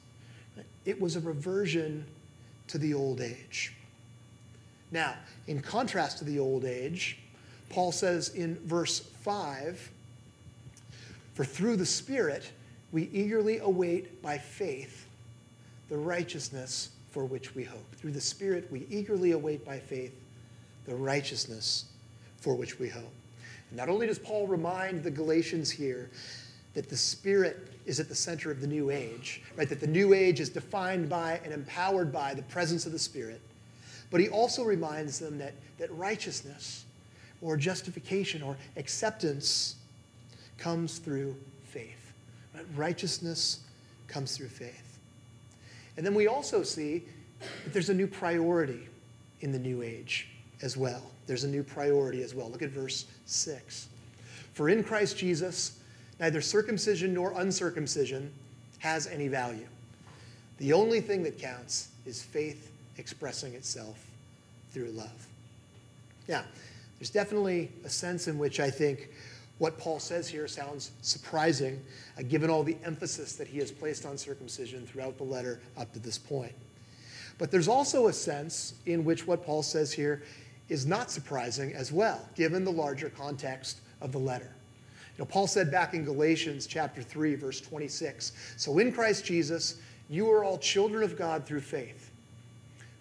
It 0.85 1.01
was 1.01 1.15
a 1.15 1.19
reversion 1.19 2.05
to 2.67 2.77
the 2.77 2.93
old 2.93 3.19
age. 3.19 3.73
Now, 4.91 5.15
in 5.47 5.59
contrast 5.61 6.19
to 6.19 6.23
the 6.23 6.37
old 6.37 6.65
age, 6.65 7.17
Paul 7.69 7.91
says 7.91 8.29
in 8.29 8.55
verse 8.59 8.99
5 8.99 9.91
For 11.33 11.43
through 11.43 11.77
the 11.77 11.85
Spirit 11.85 12.51
we 12.91 13.09
eagerly 13.11 13.59
await 13.59 14.21
by 14.21 14.37
faith 14.37 15.07
the 15.89 15.97
righteousness 15.97 16.89
for 17.11 17.25
which 17.25 17.55
we 17.55 17.63
hope. 17.63 17.95
Through 17.95 18.11
the 18.11 18.21
Spirit 18.21 18.67
we 18.71 18.85
eagerly 18.89 19.31
await 19.31 19.65
by 19.65 19.79
faith 19.79 20.13
the 20.85 20.95
righteousness 20.95 21.85
for 22.37 22.55
which 22.55 22.79
we 22.79 22.89
hope. 22.89 23.13
And 23.69 23.77
not 23.77 23.89
only 23.89 24.07
does 24.07 24.19
Paul 24.19 24.47
remind 24.47 25.03
the 25.03 25.11
Galatians 25.11 25.71
here 25.71 26.09
that 26.73 26.89
the 26.89 26.97
Spirit 26.97 27.69
is 27.85 27.99
at 27.99 28.09
the 28.09 28.15
center 28.15 28.51
of 28.51 28.61
the 28.61 28.67
new 28.67 28.89
age, 28.89 29.41
right? 29.55 29.69
That 29.69 29.79
the 29.79 29.87
new 29.87 30.13
age 30.13 30.39
is 30.39 30.49
defined 30.49 31.09
by 31.09 31.39
and 31.43 31.53
empowered 31.53 32.11
by 32.11 32.33
the 32.33 32.41
presence 32.43 32.85
of 32.85 32.91
the 32.91 32.99
Spirit. 32.99 33.41
But 34.11 34.21
he 34.21 34.29
also 34.29 34.63
reminds 34.63 35.19
them 35.19 35.37
that, 35.39 35.53
that 35.77 35.91
righteousness 35.95 36.85
or 37.41 37.57
justification 37.57 38.41
or 38.41 38.57
acceptance 38.77 39.75
comes 40.57 40.99
through 40.99 41.35
Righteousness 42.75 43.61
comes 44.07 44.35
through 44.35 44.49
faith. 44.49 44.99
And 45.97 46.05
then 46.05 46.13
we 46.13 46.27
also 46.27 46.63
see 46.63 47.03
that 47.39 47.73
there's 47.73 47.89
a 47.89 47.93
new 47.93 48.07
priority 48.07 48.87
in 49.41 49.51
the 49.51 49.59
new 49.59 49.81
age 49.81 50.29
as 50.61 50.77
well. 50.77 51.03
There's 51.27 51.43
a 51.43 51.47
new 51.47 51.63
priority 51.63 52.21
as 52.23 52.33
well. 52.33 52.49
Look 52.49 52.61
at 52.61 52.69
verse 52.69 53.05
6. 53.25 53.87
For 54.53 54.69
in 54.69 54.83
Christ 54.83 55.17
Jesus, 55.17 55.79
neither 56.19 56.41
circumcision 56.41 57.13
nor 57.13 57.33
uncircumcision 57.39 58.31
has 58.79 59.07
any 59.07 59.27
value. 59.27 59.67
The 60.57 60.73
only 60.73 61.01
thing 61.01 61.23
that 61.23 61.37
counts 61.37 61.89
is 62.05 62.23
faith 62.23 62.71
expressing 62.97 63.53
itself 63.53 64.05
through 64.71 64.91
love. 64.91 65.27
Yeah, 66.27 66.43
there's 66.99 67.09
definitely 67.09 67.71
a 67.83 67.89
sense 67.89 68.27
in 68.27 68.37
which 68.37 68.59
I 68.59 68.69
think 68.69 69.09
what 69.57 69.77
Paul 69.77 69.99
says 69.99 70.27
here 70.27 70.47
sounds 70.47 70.91
surprising, 71.01 71.81
uh, 72.19 72.23
given 72.23 72.49
all 72.49 72.63
the 72.63 72.77
emphasis 72.83 73.33
that 73.33 73.47
he 73.47 73.59
has 73.59 73.71
placed 73.71 74.05
on 74.05 74.17
circumcision 74.17 74.85
throughout 74.85 75.17
the 75.17 75.23
letter 75.23 75.61
up 75.77 75.93
to 75.93 75.99
this 75.99 76.17
point. 76.17 76.53
But 77.37 77.51
there's 77.51 77.67
also 77.67 78.07
a 78.07 78.13
sense 78.13 78.75
in 78.85 79.05
which 79.05 79.27
what 79.27 79.45
Paul 79.45 79.63
says 79.63 79.93
here 79.93 80.23
is 80.67 80.85
not 80.85 81.11
surprising 81.11 81.73
as 81.73 81.91
well, 81.91 82.27
given 82.35 82.63
the 82.63 82.71
larger 82.71 83.09
context 83.09 83.79
of 84.01 84.11
the 84.11 84.17
letter. 84.17 84.51
You 85.17 85.19
know, 85.19 85.25
Paul 85.25 85.47
said 85.47 85.71
back 85.71 85.93
in 85.93 86.03
Galatians 86.03 86.67
chapter 86.67 87.01
3, 87.01 87.35
verse 87.35 87.61
26, 87.61 88.33
So 88.57 88.77
in 88.79 88.91
Christ 88.91 89.23
Jesus, 89.23 89.79
you 90.09 90.29
are 90.31 90.43
all 90.43 90.57
children 90.57 91.03
of 91.03 91.17
God 91.17 91.45
through 91.45 91.61
faith. 91.61 92.11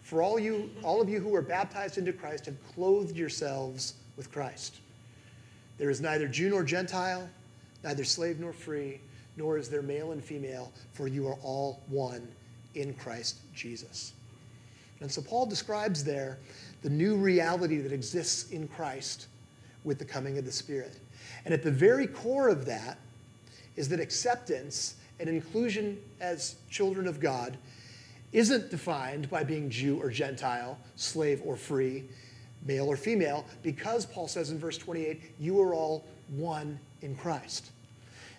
For 0.02 0.22
all, 0.22 0.38
you, 0.38 0.70
all 0.82 1.00
of 1.00 1.08
you 1.08 1.18
who 1.18 1.34
are 1.34 1.42
baptized 1.42 1.98
into 1.98 2.12
Christ 2.12 2.46
have 2.46 2.56
clothed 2.74 3.16
yourselves 3.16 3.94
with 4.16 4.30
Christ. 4.30 4.80
There 5.78 5.90
is 5.90 6.00
neither 6.00 6.28
Jew 6.28 6.50
nor 6.50 6.62
Gentile, 6.62 7.28
neither 7.82 8.04
slave 8.04 8.40
nor 8.40 8.52
free, 8.52 9.00
nor 9.36 9.58
is 9.58 9.68
there 9.68 9.82
male 9.82 10.12
and 10.12 10.22
female, 10.22 10.72
for 10.92 11.08
you 11.08 11.26
are 11.26 11.38
all 11.42 11.82
one 11.88 12.28
in 12.74 12.94
Christ 12.94 13.38
Jesus. 13.54 14.12
And 15.00 15.10
so 15.10 15.20
Paul 15.20 15.46
describes 15.46 16.04
there 16.04 16.38
the 16.82 16.90
new 16.90 17.16
reality 17.16 17.78
that 17.78 17.92
exists 17.92 18.50
in 18.50 18.68
Christ 18.68 19.26
with 19.82 19.98
the 19.98 20.04
coming 20.04 20.38
of 20.38 20.44
the 20.44 20.52
Spirit. 20.52 20.98
And 21.44 21.52
at 21.52 21.62
the 21.62 21.70
very 21.70 22.06
core 22.06 22.48
of 22.48 22.64
that 22.66 22.98
is 23.76 23.88
that 23.88 24.00
acceptance 24.00 24.96
and 25.20 25.28
inclusion 25.28 25.98
as 26.20 26.56
children 26.70 27.06
of 27.06 27.20
God 27.20 27.56
isn't 28.32 28.70
defined 28.70 29.30
by 29.30 29.44
being 29.44 29.70
Jew 29.70 30.00
or 30.00 30.10
Gentile, 30.10 30.78
slave 30.96 31.40
or 31.44 31.56
free, 31.56 32.04
male 32.64 32.86
or 32.86 32.96
female, 32.96 33.44
because 33.62 34.06
Paul 34.06 34.28
says 34.28 34.50
in 34.50 34.58
verse 34.58 34.78
28, 34.78 35.20
you 35.38 35.60
are 35.60 35.74
all 35.74 36.04
one 36.28 36.78
in 37.02 37.14
Christ. 37.14 37.70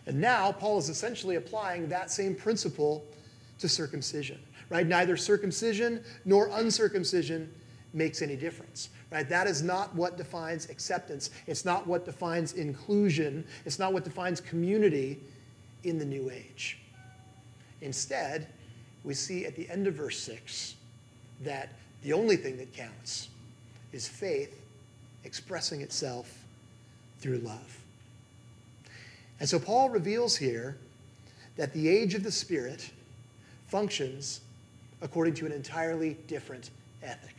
And 0.07 0.19
now 0.19 0.51
Paul 0.51 0.77
is 0.77 0.89
essentially 0.89 1.35
applying 1.35 1.87
that 1.89 2.11
same 2.11 2.35
principle 2.35 3.05
to 3.59 3.69
circumcision, 3.69 4.39
right? 4.69 4.85
Neither 4.85 5.17
circumcision 5.17 6.03
nor 6.25 6.49
uncircumcision 6.53 7.51
makes 7.93 8.21
any 8.21 8.35
difference, 8.35 8.89
right? 9.11 9.27
That 9.29 9.47
is 9.47 9.63
not 9.63 9.95
what 9.95 10.17
defines 10.17 10.69
acceptance. 10.69 11.29
It's 11.47 11.63
not 11.65 11.87
what 11.87 12.05
defines 12.05 12.53
inclusion. 12.53 13.45
It's 13.65 13.79
not 13.79 13.93
what 13.93 14.03
defines 14.03 14.41
community 14.41 15.19
in 15.83 15.97
the 15.97 16.05
new 16.05 16.29
age. 16.29 16.79
Instead, 17.81 18.47
we 19.03 19.13
see 19.13 19.45
at 19.45 19.55
the 19.55 19.69
end 19.69 19.87
of 19.87 19.93
verse 19.93 20.19
6 20.19 20.75
that 21.41 21.69
the 22.03 22.13
only 22.13 22.35
thing 22.35 22.57
that 22.57 22.73
counts 22.73 23.29
is 23.95 24.07
faith 24.09 24.61
expressing 25.23 25.79
itself 25.79 26.43
through 27.19 27.37
love. 27.37 27.79
And 29.39 29.47
so 29.47 29.57
Paul 29.57 29.89
reveals 29.89 30.35
here 30.35 30.77
that 31.55 31.73
the 31.73 31.87
age 31.87 32.13
of 32.13 32.21
the 32.21 32.31
Spirit 32.31 32.91
functions 33.67 34.41
according 35.01 35.33
to 35.35 35.45
an 35.45 35.53
entirely 35.53 36.17
different 36.27 36.71
ethic. 37.01 37.35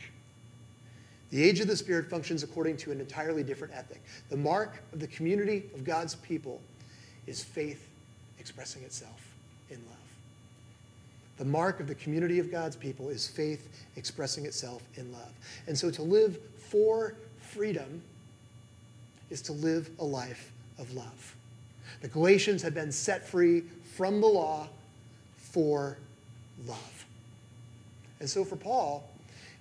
The 1.29 1.43
age 1.43 1.59
of 1.59 1.67
the 1.67 1.75
Spirit 1.75 2.09
functions 2.09 2.41
according 2.41 2.77
to 2.77 2.91
an 2.91 2.99
entirely 2.99 3.43
different 3.43 3.73
ethic. 3.75 4.01
The 4.29 4.37
mark 4.37 4.81
of 4.93 4.99
the 4.99 5.07
community 5.07 5.63
of 5.75 5.83
God's 5.83 6.15
people 6.15 6.59
is 7.27 7.43
faith 7.43 7.87
expressing 8.39 8.81
itself 8.81 9.27
in 9.69 9.77
love. 9.87 9.96
The 11.37 11.45
mark 11.45 11.79
of 11.79 11.87
the 11.87 11.95
community 11.95 12.39
of 12.39 12.51
God's 12.51 12.75
people 12.75 13.09
is 13.09 13.27
faith 13.27 13.85
expressing 13.95 14.45
itself 14.45 14.81
in 14.95 15.11
love. 15.11 15.31
And 15.67 15.77
so 15.77 15.91
to 15.91 16.01
live 16.01 16.39
for 16.57 17.13
freedom 17.39 18.01
is 19.29 19.41
to 19.43 19.53
live 19.53 19.89
a 19.99 20.03
life 20.03 20.51
of 20.79 20.93
love. 20.93 21.35
The 22.01 22.07
Galatians 22.07 22.61
had 22.61 22.73
been 22.73 22.91
set 22.91 23.27
free 23.27 23.63
from 23.95 24.21
the 24.21 24.27
law 24.27 24.67
for 25.35 25.97
love. 26.65 27.05
And 28.19 28.29
so 28.29 28.43
for 28.43 28.55
Paul, 28.55 29.07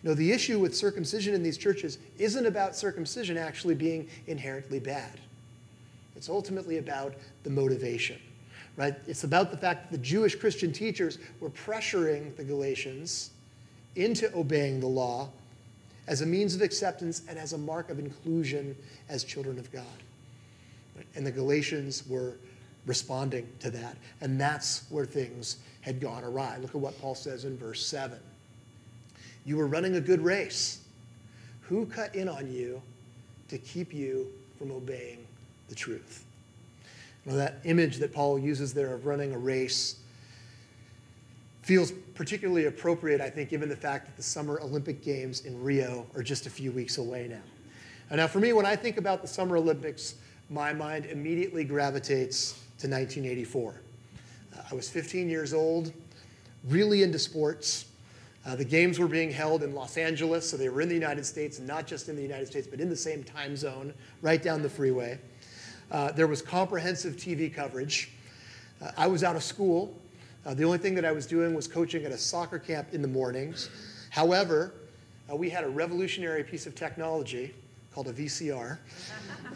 you 0.03 0.09
know, 0.09 0.15
the 0.15 0.33
issue 0.33 0.59
with 0.59 0.77
circumcision 0.77 1.35
in 1.35 1.43
these 1.43 1.59
churches 1.59 1.99
isn't 2.19 2.47
about 2.47 2.77
circumcision 2.77 3.37
actually 3.37 3.75
being 3.75 4.09
inherently 4.27 4.79
bad. 4.79 5.21
It's 6.17 6.29
ultimately 6.29 6.79
about 6.79 7.15
the 7.45 7.51
motivation 7.51 8.19
right? 8.77 8.95
It's 9.07 9.25
about 9.25 9.51
the 9.51 9.57
fact 9.57 9.91
that 9.91 9.97
the 9.97 10.03
Jewish 10.03 10.35
Christian 10.37 10.73
teachers 10.73 11.19
were 11.41 11.51
pressuring 11.51 12.37
the 12.37 12.45
Galatians 12.45 13.31
into 13.95 14.35
obeying 14.37 14.81
the 14.81 14.87
law 14.87 15.31
as 16.07 16.21
a 16.21 16.27
means 16.27 16.55
of 16.55 16.63
acceptance 16.63 17.23
and 17.29 17.39
as 17.39 17.53
a 17.53 17.59
mark 17.59 17.91
of 17.91 17.99
inclusion 17.99 18.77
as 19.09 19.25
children 19.25 19.59
of 19.59 19.73
God. 19.73 19.85
And 21.15 21.27
the 21.27 21.33
Galatians 21.33 22.07
were 22.07 22.35
responding 22.87 23.49
to 23.61 23.71
that. 23.71 23.97
And 24.21 24.41
that's 24.41 24.85
where 24.91 25.05
things 25.05 25.57
had 25.81 26.01
gone 26.01 26.25
awry. 26.25 26.57
Look 26.59 26.71
at 26.71 26.81
what 26.81 27.01
Paul 27.01 27.15
says 27.15 27.45
in 27.45 27.57
verse 27.59 27.85
7. 27.85 28.19
You 29.45 29.57
were 29.57 29.67
running 29.67 29.97
a 29.97 30.01
good 30.01 30.21
race. 30.21 30.81
Who 31.63 31.87
cut 31.87 32.15
in 32.15 32.29
on 32.29 32.53
you 32.53 32.81
to 33.49 33.59
keep 33.59 33.93
you 33.93 34.29
from 34.59 34.71
obeying 34.71 35.27
the 35.69 35.75
truth? 35.75 36.26
That 37.35 37.61
image 37.65 37.97
that 37.99 38.13
Paul 38.13 38.39
uses 38.39 38.73
there 38.73 38.95
of 38.95 39.07
running 39.07 39.33
a 39.33 39.39
race 39.39 39.97
feels 41.63 41.91
particularly 42.15 42.67
appropriate, 42.67 43.21
I 43.21 43.29
think, 43.29 43.51
given 43.51 43.69
the 43.69 43.77
fact 43.77 44.07
that 44.07 44.17
the 44.17 44.23
Summer 44.23 44.61
Olympic 44.61 45.03
Games 45.03 45.41
in 45.41 45.61
Rio 45.61 46.07
are 46.15 46.23
just 46.23 46.47
a 46.47 46.51
few 46.51 46.71
weeks 46.71 46.99
away 46.99 47.27
now. 47.29 47.43
And 48.09 48.19
now, 48.19 48.29
for 48.29 48.39
me, 48.39 48.53
when 48.53 48.65
I 48.65 48.77
think 48.77 48.99
about 48.99 49.21
the 49.21 49.27
Summer 49.27 49.57
Olympics, 49.57 50.15
my 50.49 50.73
mind 50.73 51.07
immediately 51.07 51.65
gravitates 51.65 52.53
to 52.79 52.89
1984. 52.89 53.81
Uh, 54.55 54.63
I 54.71 54.75
was 54.77 54.89
15 54.89 55.29
years 55.29 55.53
old, 55.53 55.93
really 56.69 57.03
into 57.03 57.19
sports. 57.19 57.87
Uh, 58.47 58.55
the 58.55 58.65
games 58.65 59.01
were 59.01 59.09
being 59.09 59.33
held 59.33 59.65
in 59.65 59.75
Los 59.75 59.97
Angeles, 59.97 60.49
so 60.49 60.57
they 60.57 60.69
were 60.69 60.81
in 60.81 60.89
the 60.89 60.95
United 60.95 61.27
States, 61.27 61.59
and 61.59 61.67
not 61.67 61.85
just 61.85 62.09
in 62.09 62.15
the 62.15 62.23
United 62.23 62.47
States, 62.47 62.69
but 62.69 62.81
in 62.81 62.89
the 62.89 62.97
same 62.97 63.25
time 63.25 63.57
zone, 63.57 63.93
right 64.23 64.41
down 64.41 64.63
the 64.63 64.71
freeway. 64.71 65.19
Uh, 65.91 66.13
there 66.13 66.27
was 66.27 66.43
comprehensive 66.43 67.17
TV 67.17 67.53
coverage. 67.53 68.11
Uh, 68.83 68.91
I 68.97 69.07
was 69.07 69.23
out 69.23 69.37
of 69.37 69.43
school. 69.43 69.95
Uh, 70.45 70.55
the 70.55 70.65
only 70.65 70.79
thing 70.79 70.95
that 70.95 71.05
I 71.05 71.13
was 71.13 71.27
doing 71.27 71.55
was 71.55 71.67
coaching 71.67 72.05
at 72.05 72.13
a 72.13 72.19
soccer 72.19 72.59
camp 72.59 72.89
in 72.93 73.03
the 73.03 73.09
mornings. 73.09 73.71
However, 74.11 74.75
uh, 75.31 75.37
we 75.37 75.51
had 75.51 75.65
a 75.65 75.69
revolutionary 75.69 76.45
piece 76.45 76.67
of 76.67 76.75
technology 76.75 77.55
called 77.93 78.09
a 78.09 78.13
VCR. 78.13 78.79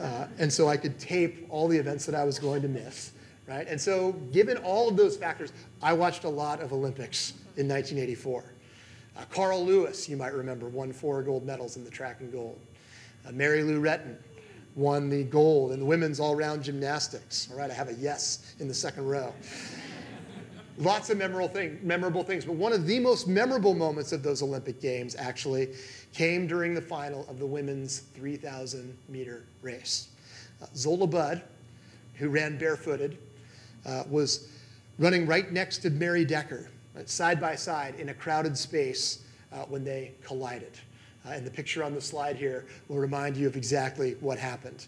Uh, 0.01 0.27
and 0.39 0.53
so 0.53 0.69
I 0.69 0.77
could 0.77 0.99
tape 0.99 1.47
all 1.51 1.69
the 1.69 1.77
events 1.77 2.07
that 2.07 2.15
I 2.15 2.25
was 2.25 2.39
going 2.39 2.63
to 2.63 2.69
miss. 2.69 3.13
Right? 3.47 3.67
And 3.67 3.81
so, 3.81 4.13
given 4.33 4.57
all 4.59 4.89
of 4.89 4.97
those 4.97 5.17
factors, 5.17 5.53
I 5.83 5.93
watched 5.93 6.23
a 6.23 6.29
lot 6.29 6.61
of 6.61 6.73
Olympics 6.73 7.33
in 7.57 7.69
1984. 7.69 8.45
Uh, 9.17 9.25
Carl 9.29 9.65
Lewis, 9.65 10.09
you 10.09 10.17
might 10.17 10.33
remember, 10.33 10.69
won 10.69 10.93
four 10.93 11.21
gold 11.23 11.45
medals 11.45 11.77
in 11.77 11.85
the 11.85 11.91
track 11.91 12.21
and 12.21 12.31
gold. 12.31 12.61
Mary 13.33 13.63
Lou 13.63 13.81
Retton 13.81 14.17
won 14.77 15.09
the 15.09 15.25
gold 15.25 15.73
in 15.73 15.81
the 15.81 15.85
women's 15.85 16.21
all 16.21 16.35
round 16.35 16.63
gymnastics. 16.63 17.49
All 17.51 17.59
right, 17.59 17.71
I 17.71 17.75
have 17.75 17.89
a 17.89 17.95
yes 17.95 18.55
in 18.61 18.69
the 18.69 18.75
second 18.75 19.07
row. 19.07 19.35
Lots 20.79 21.11
of 21.11 21.19
memorable, 21.19 21.49
thing, 21.49 21.79
memorable 21.83 22.23
things, 22.23 22.47
but 22.47 22.55
one 22.55 22.73
of 22.73 22.87
the 22.87 22.99
most 22.99 23.29
memorable 23.29 23.75
moments 23.75 24.13
of 24.13 24.23
those 24.23 24.43
Olympic 24.43 24.81
Games 24.81 25.15
actually 25.15 25.75
came 26.15 26.47
during 26.47 26.75
the 26.75 26.81
final 26.81 27.27
of 27.29 27.39
the 27.39 27.47
women's 27.47 27.99
3,000 28.15 28.97
meter 29.09 29.45
race. 29.61 30.09
Uh, 30.63 30.67
Zola 30.75 31.07
Budd, 31.07 31.43
who 32.15 32.31
ran 32.31 32.59
barefooted, 32.59 33.19
uh, 33.85 34.05
was 34.09 34.49
running 34.99 35.27
right 35.27 35.53
next 35.53 35.79
to 35.79 35.91
Mary 35.91 36.25
Decker, 36.25 36.71
right, 36.95 37.09
side 37.09 37.41
by 37.41 37.57
side 37.57 37.95
in 37.97 38.09
a 38.09 38.15
crowded 38.15 38.57
space 38.57 39.25
uh, 39.53 39.65
when 39.65 39.85
they 39.85 40.13
collided. 40.23 40.79
Uh, 41.27 41.31
and 41.31 41.47
the 41.47 41.51
picture 41.51 41.85
on 41.85 41.95
the 41.95 42.01
slide 42.01 42.37
here 42.37 42.67
will 42.89 42.99
remind 42.99 43.37
you 43.37 43.47
of 43.47 43.57
exactly 43.57 44.17
what 44.21 44.39
happened. 44.39 44.87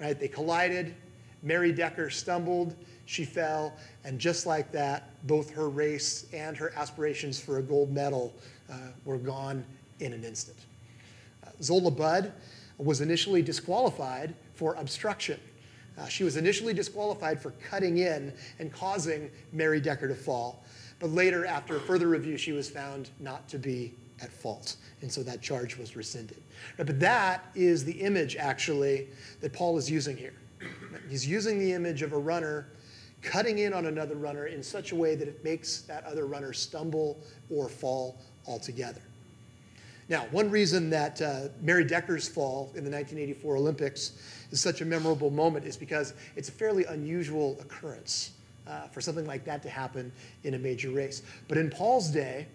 Right? 0.00 0.18
They 0.18 0.28
collided. 0.28 0.94
Mary 1.42 1.72
Decker 1.72 2.10
stumbled. 2.10 2.76
She 3.06 3.24
fell. 3.24 3.74
And 4.04 4.18
just 4.18 4.46
like 4.46 4.72
that, 4.72 5.10
both 5.26 5.50
her 5.50 5.68
race 5.68 6.26
and 6.32 6.56
her 6.56 6.72
aspirations 6.76 7.40
for 7.40 7.58
a 7.58 7.62
gold 7.62 7.92
medal 7.92 8.34
uh, 8.70 8.76
were 9.04 9.18
gone 9.18 9.64
in 10.00 10.12
an 10.12 10.24
instant. 10.24 10.58
Uh, 11.46 11.50
Zola 11.62 11.90
Budd 11.90 12.32
was 12.78 13.00
initially 13.00 13.42
disqualified 13.42 14.34
for 14.54 14.74
obstruction. 14.74 15.38
Uh, 15.96 16.06
she 16.06 16.24
was 16.24 16.36
initially 16.36 16.74
disqualified 16.74 17.40
for 17.40 17.52
cutting 17.52 17.98
in 17.98 18.32
and 18.58 18.72
causing 18.72 19.30
Mary 19.52 19.80
Decker 19.80 20.08
to 20.08 20.14
fall, 20.14 20.64
but 20.98 21.10
later, 21.10 21.46
after 21.46 21.78
further 21.78 22.08
review, 22.08 22.36
she 22.36 22.52
was 22.52 22.68
found 22.68 23.10
not 23.20 23.48
to 23.48 23.58
be 23.58 23.94
at 24.20 24.32
fault, 24.32 24.76
and 25.02 25.10
so 25.10 25.22
that 25.22 25.42
charge 25.42 25.76
was 25.76 25.96
rescinded. 25.96 26.42
Right, 26.78 26.86
but 26.86 27.00
that 27.00 27.50
is 27.54 27.84
the 27.84 27.92
image, 27.92 28.36
actually, 28.36 29.08
that 29.40 29.52
Paul 29.52 29.76
is 29.76 29.90
using 29.90 30.16
here. 30.16 30.34
He's 31.08 31.26
using 31.26 31.58
the 31.58 31.72
image 31.72 32.02
of 32.02 32.12
a 32.12 32.18
runner 32.18 32.68
cutting 33.22 33.58
in 33.58 33.72
on 33.72 33.86
another 33.86 34.14
runner 34.14 34.46
in 34.46 34.62
such 34.62 34.92
a 34.92 34.94
way 34.94 35.14
that 35.14 35.26
it 35.26 35.42
makes 35.42 35.82
that 35.82 36.04
other 36.04 36.26
runner 36.26 36.52
stumble 36.52 37.18
or 37.50 37.68
fall 37.68 38.20
altogether. 38.46 39.00
Now, 40.08 40.26
one 40.30 40.50
reason 40.50 40.90
that 40.90 41.20
uh, 41.22 41.48
Mary 41.62 41.84
Decker's 41.84 42.28
fall 42.28 42.66
in 42.74 42.84
the 42.84 42.90
1984 42.90 43.56
Olympics 43.56 44.12
is 44.50 44.60
such 44.60 44.82
a 44.82 44.84
memorable 44.84 45.30
moment 45.30 45.64
is 45.64 45.78
because 45.78 46.12
it's 46.36 46.50
a 46.50 46.52
fairly 46.52 46.84
unusual 46.84 47.56
occurrence 47.60 48.32
uh, 48.66 48.86
for 48.88 49.00
something 49.00 49.26
like 49.26 49.44
that 49.46 49.62
to 49.62 49.70
happen 49.70 50.12
in 50.44 50.54
a 50.54 50.58
major 50.58 50.90
race. 50.90 51.22
But 51.48 51.56
in 51.56 51.70
Paul's 51.70 52.10
day, 52.10 52.46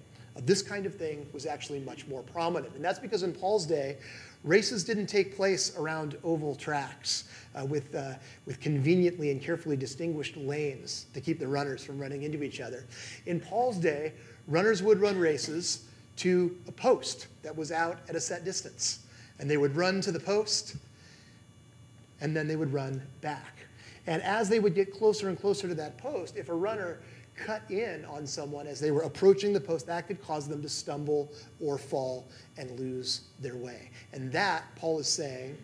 this 0.45 0.61
kind 0.61 0.85
of 0.85 0.95
thing 0.95 1.27
was 1.33 1.45
actually 1.45 1.79
much 1.79 2.07
more 2.07 2.21
prominent. 2.23 2.75
And 2.75 2.83
that's 2.83 2.99
because 2.99 3.23
in 3.23 3.33
Paul's 3.33 3.65
day, 3.65 3.97
races 4.43 4.83
didn't 4.83 5.07
take 5.07 5.35
place 5.35 5.75
around 5.77 6.17
oval 6.23 6.55
tracks 6.55 7.25
uh, 7.55 7.65
with, 7.65 7.93
uh, 7.95 8.13
with 8.45 8.59
conveniently 8.59 9.31
and 9.31 9.41
carefully 9.41 9.75
distinguished 9.75 10.37
lanes 10.37 11.07
to 11.13 11.21
keep 11.21 11.39
the 11.39 11.47
runners 11.47 11.83
from 11.83 11.99
running 11.99 12.23
into 12.23 12.43
each 12.43 12.61
other. 12.61 12.85
In 13.25 13.39
Paul's 13.39 13.77
day, 13.77 14.13
runners 14.47 14.81
would 14.83 14.99
run 14.99 15.17
races 15.17 15.85
to 16.17 16.55
a 16.67 16.71
post 16.71 17.27
that 17.43 17.55
was 17.55 17.71
out 17.71 17.99
at 18.09 18.15
a 18.15 18.19
set 18.19 18.43
distance. 18.43 18.99
And 19.39 19.49
they 19.49 19.57
would 19.57 19.75
run 19.75 20.01
to 20.01 20.11
the 20.11 20.19
post, 20.19 20.75
and 22.19 22.35
then 22.35 22.47
they 22.47 22.57
would 22.57 22.73
run 22.73 23.01
back. 23.21 23.55
And 24.05 24.21
as 24.23 24.49
they 24.49 24.59
would 24.59 24.75
get 24.75 24.93
closer 24.93 25.29
and 25.29 25.39
closer 25.39 25.67
to 25.67 25.75
that 25.75 25.97
post, 25.97 26.35
if 26.35 26.49
a 26.49 26.53
runner 26.53 26.99
cut 27.45 27.61
in 27.69 28.05
on 28.05 28.25
someone 28.27 28.67
as 28.67 28.79
they 28.79 28.91
were 28.91 29.01
approaching 29.01 29.53
the 29.53 29.59
post, 29.59 29.87
that 29.87 30.07
could 30.07 30.21
cause 30.21 30.47
them 30.47 30.61
to 30.61 30.69
stumble 30.69 31.31
or 31.59 31.77
fall 31.77 32.27
and 32.57 32.79
lose 32.79 33.21
their 33.39 33.55
way. 33.55 33.89
And 34.13 34.31
that, 34.31 34.63
Paul 34.75 34.99
is 34.99 35.07
saying, 35.07 35.57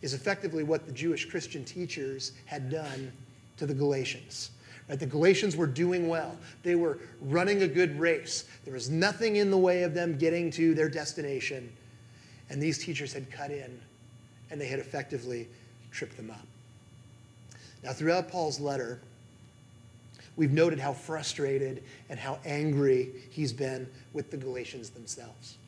is 0.00 0.14
effectively 0.14 0.62
what 0.62 0.86
the 0.86 0.92
Jewish 0.92 1.26
Christian 1.26 1.64
teachers 1.64 2.32
had 2.46 2.70
done 2.70 3.12
to 3.56 3.66
the 3.66 3.74
Galatians. 3.74 4.50
Right? 4.88 4.98
The 4.98 5.06
Galatians 5.06 5.56
were 5.56 5.66
doing 5.66 6.08
well. 6.08 6.36
They 6.62 6.74
were 6.74 6.98
running 7.20 7.62
a 7.62 7.68
good 7.68 7.98
race. 7.98 8.44
There 8.64 8.74
was 8.74 8.90
nothing 8.90 9.36
in 9.36 9.50
the 9.50 9.58
way 9.58 9.84
of 9.84 9.94
them 9.94 10.18
getting 10.18 10.50
to 10.52 10.74
their 10.74 10.88
destination. 10.88 11.72
And 12.50 12.60
these 12.60 12.78
teachers 12.78 13.12
had 13.12 13.30
cut 13.30 13.50
in 13.50 13.80
and 14.50 14.60
they 14.60 14.66
had 14.66 14.80
effectively 14.80 15.48
tripped 15.90 16.16
them 16.16 16.30
up. 16.30 16.46
Now, 17.82 17.92
throughout 17.92 18.28
Paul's 18.28 18.60
letter, 18.60 19.00
we've 20.36 20.52
noted 20.52 20.78
how 20.78 20.92
frustrated 20.92 21.82
and 22.08 22.18
how 22.18 22.38
angry 22.44 23.10
he's 23.30 23.52
been 23.52 23.88
with 24.12 24.30
the 24.30 24.36
Galatians 24.36 24.90
themselves. 24.90 25.58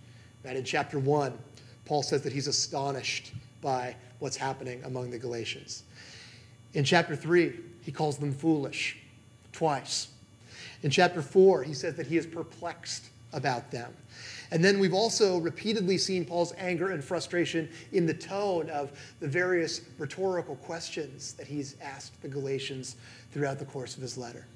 Right? 0.44 0.56
In 0.56 0.64
chapter 0.64 0.98
1, 0.98 1.36
Paul 1.84 2.02
says 2.02 2.22
that 2.22 2.32
he's 2.32 2.46
astonished 2.46 3.32
by 3.60 3.96
what's 4.18 4.36
happening 4.36 4.82
among 4.84 5.10
the 5.10 5.18
Galatians. 5.18 5.84
In 6.74 6.84
chapter 6.84 7.14
3, 7.14 7.52
he 7.82 7.92
calls 7.92 8.18
them 8.18 8.32
foolish 8.32 8.98
twice. 9.52 10.08
In 10.82 10.90
chapter 10.90 11.22
4, 11.22 11.62
he 11.62 11.74
says 11.74 11.94
that 11.96 12.06
he 12.06 12.16
is 12.16 12.26
perplexed 12.26 13.06
about 13.32 13.70
them. 13.70 13.92
And 14.54 14.64
then 14.64 14.78
we've 14.78 14.94
also 14.94 15.38
repeatedly 15.38 15.98
seen 15.98 16.24
Paul's 16.24 16.52
anger 16.56 16.92
and 16.92 17.02
frustration 17.02 17.68
in 17.90 18.06
the 18.06 18.14
tone 18.14 18.70
of 18.70 18.92
the 19.18 19.26
various 19.26 19.80
rhetorical 19.98 20.54
questions 20.54 21.32
that 21.32 21.48
he's 21.48 21.74
asked 21.82 22.22
the 22.22 22.28
Galatians 22.28 22.94
throughout 23.32 23.58
the 23.58 23.64
course 23.64 23.96
of 23.96 24.02
his 24.02 24.16
letter. 24.16 24.46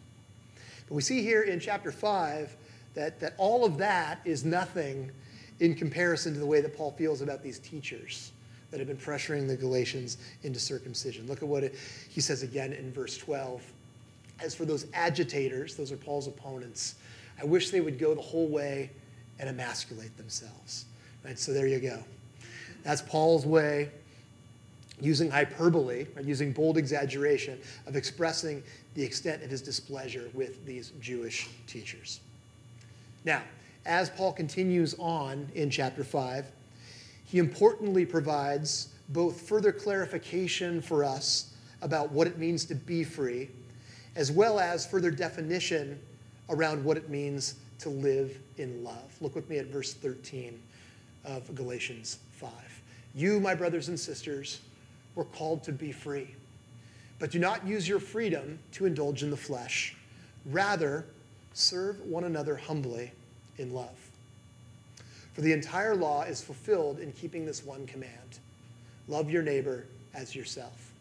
But 0.89 0.95
we 0.95 1.03
see 1.03 1.21
here 1.21 1.43
in 1.43 1.59
chapter 1.59 1.91
5 1.91 2.57
that, 2.95 3.19
that 3.19 3.35
all 3.39 3.65
of 3.65 3.77
that 3.79 4.21
is 4.25 4.45
nothing 4.45 5.11
in 5.59 5.75
comparison 5.75 6.33
to 6.33 6.39
the 6.39 6.47
way 6.47 6.61
that 6.61 6.77
Paul 6.77 6.93
feels 6.93 7.21
about 7.21 7.43
these 7.43 7.59
teachers 7.59 8.31
that 8.71 8.79
have 8.79 8.87
been 8.87 8.97
pressuring 8.97 9.49
the 9.49 9.57
Galatians 9.57 10.19
into 10.45 10.61
circumcision. 10.61 11.27
Look 11.27 11.43
at 11.43 11.49
what 11.49 11.65
it, 11.65 11.75
he 12.09 12.21
says 12.21 12.45
again 12.45 12.73
in 12.73 12.93
verse 12.93 13.19
12. 13.19 13.65
As 14.39 14.55
for 14.55 14.65
those 14.65 14.87
agitators, 14.95 15.75
those 15.75 15.91
are 15.91 15.97
Paul's 15.97 16.29
opponents, 16.29 16.95
I 17.43 17.45
wish 17.45 17.71
they 17.71 17.81
would 17.81 17.99
go 17.99 18.15
the 18.15 18.21
whole 18.21 18.47
way 18.47 18.91
and 19.39 19.49
emasculate 19.49 20.17
themselves. 20.17 20.87
Right? 21.25 21.39
So 21.39 21.53
there 21.53 21.67
you 21.67 21.81
go. 21.81 22.03
That's 22.85 23.03
Paul's 23.03 23.45
way, 23.47 23.91
using 25.01 25.31
hyperbole, 25.31 26.07
right? 26.15 26.25
using 26.25 26.53
bold 26.53 26.77
exaggeration, 26.77 27.59
of 27.87 27.97
expressing 27.97 28.63
the 28.95 29.03
extent 29.03 29.43
of 29.43 29.51
his 29.51 29.63
displeasure 29.63 30.31
with 30.35 30.65
these 30.65 30.93
Jewish 31.01 31.49
teachers. 31.67 32.21
Now, 33.25 33.43
as 33.87 34.11
Paul 34.11 34.33
continues 34.33 34.95
on 34.99 35.49
in 35.55 35.71
chapter 35.71 36.05
5, 36.05 36.47
he 37.25 37.39
importantly 37.39 38.07
provides 38.07 38.89
both 39.11 39.41
further 39.41 39.73
clarification 39.73 40.81
for 40.81 41.05
us 41.05 41.55
about 41.83 42.11
what 42.11 42.27
it 42.27 42.39
means 42.39 42.65
to 42.67 42.75
be 42.75 43.05
free, 43.05 43.49
as 44.17 44.33
well 44.33 44.59
as 44.59 44.87
further 44.87 45.11
definition 45.11 45.99
around 46.51 46.85
what 46.85 46.97
it 46.97 47.09
means 47.09 47.55
to 47.81 47.89
live 47.89 48.39
in 48.57 48.83
love. 48.83 49.15
Look 49.21 49.35
with 49.35 49.49
me 49.49 49.59
at 49.59 49.67
verse 49.67 49.95
13 49.95 50.61
of 51.25 51.55
Galatians 51.55 52.19
5. 52.33 52.51
You, 53.15 53.41
my 53.41 53.55
brothers 53.55 53.89
and 53.89 53.99
sisters, 53.99 54.61
were 55.15 55.25
called 55.25 55.63
to 55.65 55.73
be 55.73 55.93
free, 55.93 56.29
but 57.19 57.31
do 57.31 57.39
not 57.39 57.67
use 57.67 57.89
your 57.89 57.99
freedom 57.99 58.59
to 58.73 58.87
indulge 58.87 59.23
in 59.23 59.31
the 59.31 59.37
flesh. 59.37 59.97
Rather, 60.47 61.05
serve 61.53 62.01
one 62.03 62.25
another 62.25 62.57
humbly 62.57 63.13
in 63.59 63.73
love. 63.73 63.97
For 65.35 65.41
the 65.41 65.53
entire 65.53 65.95
law 65.95 66.23
is 66.23 66.43
fulfilled 66.43 66.99
in 67.01 67.13
keeping 67.13 67.47
this 67.47 67.65
one 67.65 67.87
command 67.87 68.39
love 69.09 69.31
your 69.31 69.43
neighbor 69.43 69.87
as 70.15 70.35
yourself. 70.35 70.93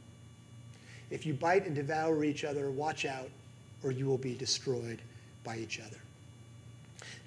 If 1.10 1.26
you 1.26 1.34
bite 1.34 1.66
and 1.66 1.76
devour 1.76 2.24
each 2.24 2.46
other, 2.46 2.72
watch 2.72 3.06
out, 3.06 3.30
or 3.84 3.92
you 3.92 4.06
will 4.06 4.18
be 4.18 4.34
destroyed 4.34 5.02
by 5.44 5.58
each 5.58 5.80
other. 5.80 5.98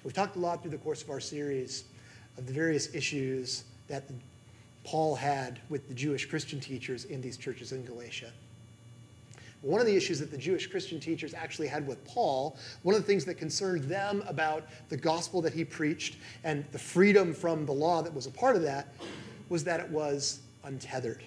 We've 0.03 0.13
talked 0.13 0.35
a 0.35 0.39
lot 0.39 0.61
through 0.61 0.71
the 0.71 0.77
course 0.77 1.03
of 1.03 1.09
our 1.11 1.19
series 1.19 1.83
of 2.37 2.47
the 2.47 2.53
various 2.53 2.93
issues 2.95 3.65
that 3.87 4.03
Paul 4.83 5.15
had 5.15 5.59
with 5.69 5.87
the 5.87 5.93
Jewish 5.93 6.25
Christian 6.25 6.59
teachers 6.59 7.05
in 7.05 7.21
these 7.21 7.37
churches 7.37 7.71
in 7.71 7.85
Galatia. 7.85 8.31
One 9.61 9.79
of 9.79 9.85
the 9.85 9.95
issues 9.95 10.19
that 10.19 10.31
the 10.31 10.39
Jewish 10.39 10.65
Christian 10.65 10.99
teachers 10.99 11.35
actually 11.35 11.67
had 11.67 11.85
with 11.85 12.03
Paul, 12.05 12.57
one 12.81 12.95
of 12.95 13.01
the 13.01 13.05
things 13.05 13.25
that 13.25 13.35
concerned 13.35 13.83
them 13.83 14.23
about 14.25 14.63
the 14.89 14.97
gospel 14.97 15.39
that 15.43 15.53
he 15.53 15.63
preached 15.63 16.15
and 16.43 16.65
the 16.71 16.79
freedom 16.79 17.31
from 17.31 17.67
the 17.67 17.71
law 17.71 18.01
that 18.01 18.11
was 18.11 18.25
a 18.25 18.31
part 18.31 18.55
of 18.55 18.63
that, 18.63 18.87
was 19.49 19.63
that 19.65 19.79
it 19.79 19.89
was 19.89 20.39
untethered. 20.63 21.21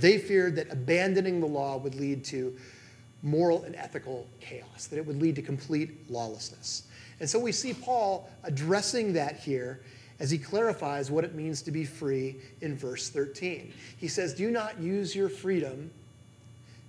They 0.00 0.18
feared 0.18 0.56
that 0.56 0.72
abandoning 0.72 1.38
the 1.38 1.46
law 1.46 1.76
would 1.76 1.94
lead 1.94 2.24
to 2.24 2.56
moral 3.22 3.62
and 3.62 3.76
ethical 3.76 4.26
chaos, 4.40 4.88
that 4.88 4.96
it 4.96 5.06
would 5.06 5.20
lead 5.20 5.36
to 5.36 5.42
complete 5.42 6.10
lawlessness. 6.10 6.84
And 7.20 7.28
so 7.28 7.38
we 7.38 7.52
see 7.52 7.74
Paul 7.74 8.28
addressing 8.42 9.12
that 9.12 9.36
here 9.36 9.82
as 10.18 10.30
he 10.30 10.38
clarifies 10.38 11.10
what 11.10 11.24
it 11.24 11.34
means 11.34 11.62
to 11.62 11.70
be 11.70 11.84
free 11.84 12.36
in 12.60 12.76
verse 12.76 13.10
13. 13.10 13.72
He 13.96 14.08
says, 14.08 14.34
Do 14.34 14.50
not 14.50 14.80
use 14.80 15.14
your 15.14 15.28
freedom 15.28 15.90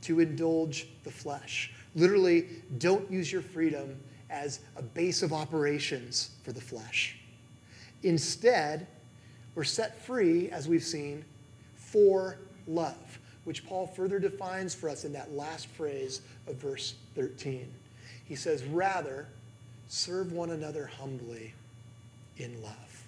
to 0.01 0.19
indulge 0.19 0.87
the 1.03 1.11
flesh. 1.11 1.71
Literally, 1.95 2.47
don't 2.77 3.09
use 3.11 3.31
your 3.31 3.41
freedom 3.41 3.97
as 4.29 4.61
a 4.77 4.81
base 4.81 5.21
of 5.21 5.33
operations 5.33 6.31
for 6.43 6.53
the 6.53 6.61
flesh. 6.61 7.17
Instead, 8.03 8.87
we're 9.53 9.63
set 9.63 10.01
free, 10.03 10.49
as 10.49 10.67
we've 10.67 10.83
seen, 10.83 11.25
for 11.75 12.37
love, 12.67 13.19
which 13.43 13.65
Paul 13.65 13.85
further 13.85 14.17
defines 14.17 14.73
for 14.73 14.89
us 14.89 15.03
in 15.03 15.11
that 15.13 15.33
last 15.33 15.67
phrase 15.67 16.21
of 16.47 16.55
verse 16.55 16.95
13. 17.15 17.71
He 18.25 18.35
says, 18.35 18.63
Rather, 18.63 19.27
serve 19.91 20.31
one 20.31 20.51
another 20.51 20.85
humbly 20.85 21.53
in 22.37 22.63
love. 22.63 23.03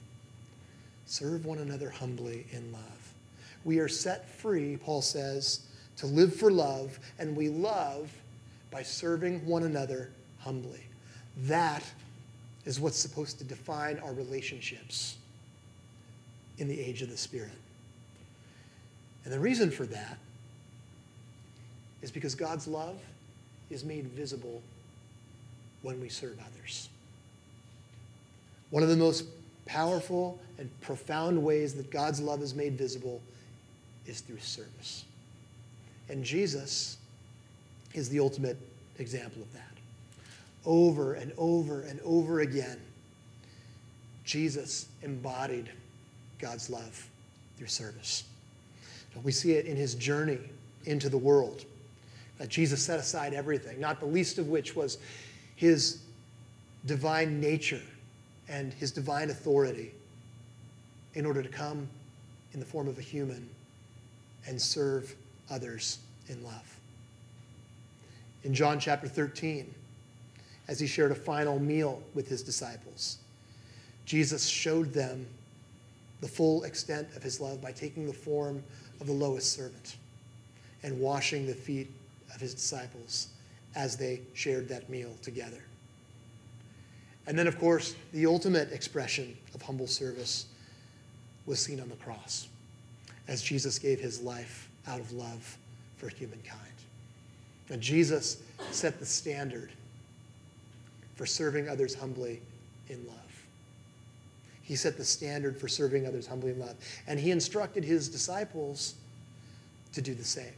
Serve 1.06 1.46
one 1.46 1.60
another 1.60 1.90
humbly 1.90 2.46
in 2.52 2.74
love. 2.74 3.14
We 3.64 3.80
are 3.80 3.88
set 3.88 4.30
free, 4.30 4.76
Paul 4.76 5.02
says, 5.02 5.62
to 5.96 6.08
live 6.08 6.36
for 6.36 6.52
love, 6.52 7.00
and 7.20 7.38
we 7.38 7.48
love 7.48 8.12
by 8.70 8.84
serving 8.84 9.46
one 9.46 9.64
another 9.64 10.12
humbly. 10.40 10.84
That 11.44 11.84
is 12.66 12.82
what's 12.82 13.00
supposed 13.00 13.38
to 13.38 13.46
define 13.46 13.98
our 14.00 14.12
relationships 14.12 15.16
in 16.58 16.68
the 16.68 16.78
age 16.78 17.02
of 17.02 17.10
the 17.10 17.16
Spirit. 17.16 17.52
And 19.24 19.34
the 19.34 19.40
reason 19.40 19.72
for 19.72 19.86
that 19.86 20.18
is 22.02 22.12
because 22.12 22.36
God's 22.36 22.68
love 22.68 23.00
is 23.70 23.86
made 23.86 24.08
visible 24.08 24.62
when 25.84 26.02
we 26.02 26.10
serve 26.10 26.38
others. 26.40 26.90
One 28.72 28.82
of 28.82 28.90
the 28.90 28.98
most 28.98 29.26
powerful 29.66 30.40
and 30.58 30.70
profound 30.82 31.42
ways 31.42 31.76
that 31.76 31.92
God's 31.92 32.20
love 32.20 32.42
is 32.42 32.56
made 32.56 32.78
visible 32.78 33.22
is 34.08 34.22
through 34.22 34.40
service. 34.40 35.06
And 36.10 36.24
Jesus 36.24 36.98
is 37.94 38.10
the 38.10 38.20
ultimate 38.20 38.58
example 38.98 39.42
of 39.42 39.54
that. 39.54 39.62
Over 40.66 41.14
and 41.14 41.32
over 41.38 41.82
and 41.82 42.00
over 42.04 42.40
again, 42.40 42.80
Jesus 44.26 44.88
embodied 45.02 45.70
God's 46.40 46.70
love 46.70 47.08
through 47.58 47.68
service. 47.68 48.24
We 49.24 49.32
see 49.32 49.54
it 49.54 49.66
in 49.66 49.76
his 49.76 49.96
journey 49.96 50.40
into 50.86 51.10
the 51.10 51.18
world. 51.18 51.66
That 52.40 52.50
Jesus 52.50 52.82
set 52.82 53.00
aside 53.00 53.34
everything, 53.34 53.80
not 53.80 54.00
the 54.00 54.06
least 54.06 54.40
of 54.40 54.48
which 54.48 54.76
was 54.76 54.98
his 55.64 56.00
divine 56.86 57.40
nature 57.40 57.80
and 58.50 58.74
his 58.74 58.92
divine 58.92 59.30
authority 59.30 59.94
in 61.14 61.26
order 61.26 61.42
to 61.42 61.48
come 61.48 61.88
in 62.54 62.60
the 62.60 62.66
form 62.66 62.86
of 62.86 62.98
a 62.98 63.02
human 63.02 63.50
and 64.46 64.62
serve 64.62 65.16
others 65.50 66.00
in 66.28 66.44
love. 66.44 66.78
In 68.44 68.54
John 68.54 68.78
chapter 68.78 69.08
13, 69.08 69.74
as 70.68 70.82
he 70.82 70.86
shared 70.86 71.14
a 71.14 71.16
final 71.16 71.58
meal 71.60 72.04
with 72.14 72.28
his 72.28 72.44
disciples, 72.44 73.20
Jesus 74.06 74.46
showed 74.46 74.92
them 74.92 75.26
the 76.20 76.28
full 76.28 76.66
extent 76.66 77.08
of 77.16 77.24
his 77.24 77.40
love 77.40 77.62
by 77.62 77.72
taking 77.72 78.06
the 78.06 78.12
form 78.12 78.62
of 79.00 79.08
the 79.08 79.14
lowest 79.14 79.54
servant 79.54 79.96
and 80.84 81.00
washing 81.00 81.48
the 81.48 81.56
feet 81.56 81.90
of 82.36 82.42
his 82.42 82.54
disciples 82.54 83.30
as 83.76 83.98
they 83.98 84.22
shared 84.34 84.68
that 84.70 84.90
meal 84.90 85.12
together. 85.22 85.64
And 87.28 87.38
then, 87.38 87.48
of 87.48 87.58
course, 87.58 87.96
the 88.12 88.26
ultimate 88.26 88.72
expression 88.72 89.36
of 89.56 89.62
humble 89.62 89.88
service 89.88 90.48
was 91.46 91.60
seen 91.60 91.80
on 91.80 91.90
the 91.90 91.96
cross 91.96 92.48
as 93.28 93.42
Jesus 93.42 93.80
gave 93.80 94.00
his 94.00 94.22
life 94.22 94.70
out 94.88 95.00
of 95.00 95.12
love 95.14 95.58
for 95.98 96.10
humankind. 96.10 96.60
And 97.70 97.82
Jesus 97.82 98.42
set 98.72 99.00
the 99.00 99.06
standard 99.06 99.72
for 101.16 101.26
serving 101.26 101.70
others 101.70 101.96
humbly 101.96 102.42
in 102.90 103.06
love. 103.08 103.18
He 104.62 104.76
set 104.76 104.98
the 104.98 105.06
standard 105.06 105.60
for 105.60 105.68
serving 105.68 106.06
others 106.06 106.28
humbly 106.28 106.52
in 106.52 106.60
love. 106.60 106.76
And 107.08 107.20
he 107.20 107.32
instructed 107.32 107.84
his 107.84 108.10
disciples 108.10 108.96
to 109.94 110.02
do 110.02 110.14
the 110.14 110.24
same. 110.24 110.54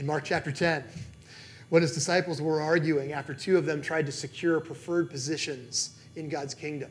In 0.00 0.06
Mark 0.06 0.24
chapter 0.24 0.50
10, 0.50 0.82
when 1.68 1.82
his 1.82 1.92
disciples 1.92 2.40
were 2.40 2.62
arguing 2.62 3.12
after 3.12 3.34
two 3.34 3.58
of 3.58 3.66
them 3.66 3.82
tried 3.82 4.06
to 4.06 4.12
secure 4.12 4.58
preferred 4.58 5.10
positions 5.10 5.90
in 6.16 6.30
God's 6.30 6.54
kingdom, 6.54 6.90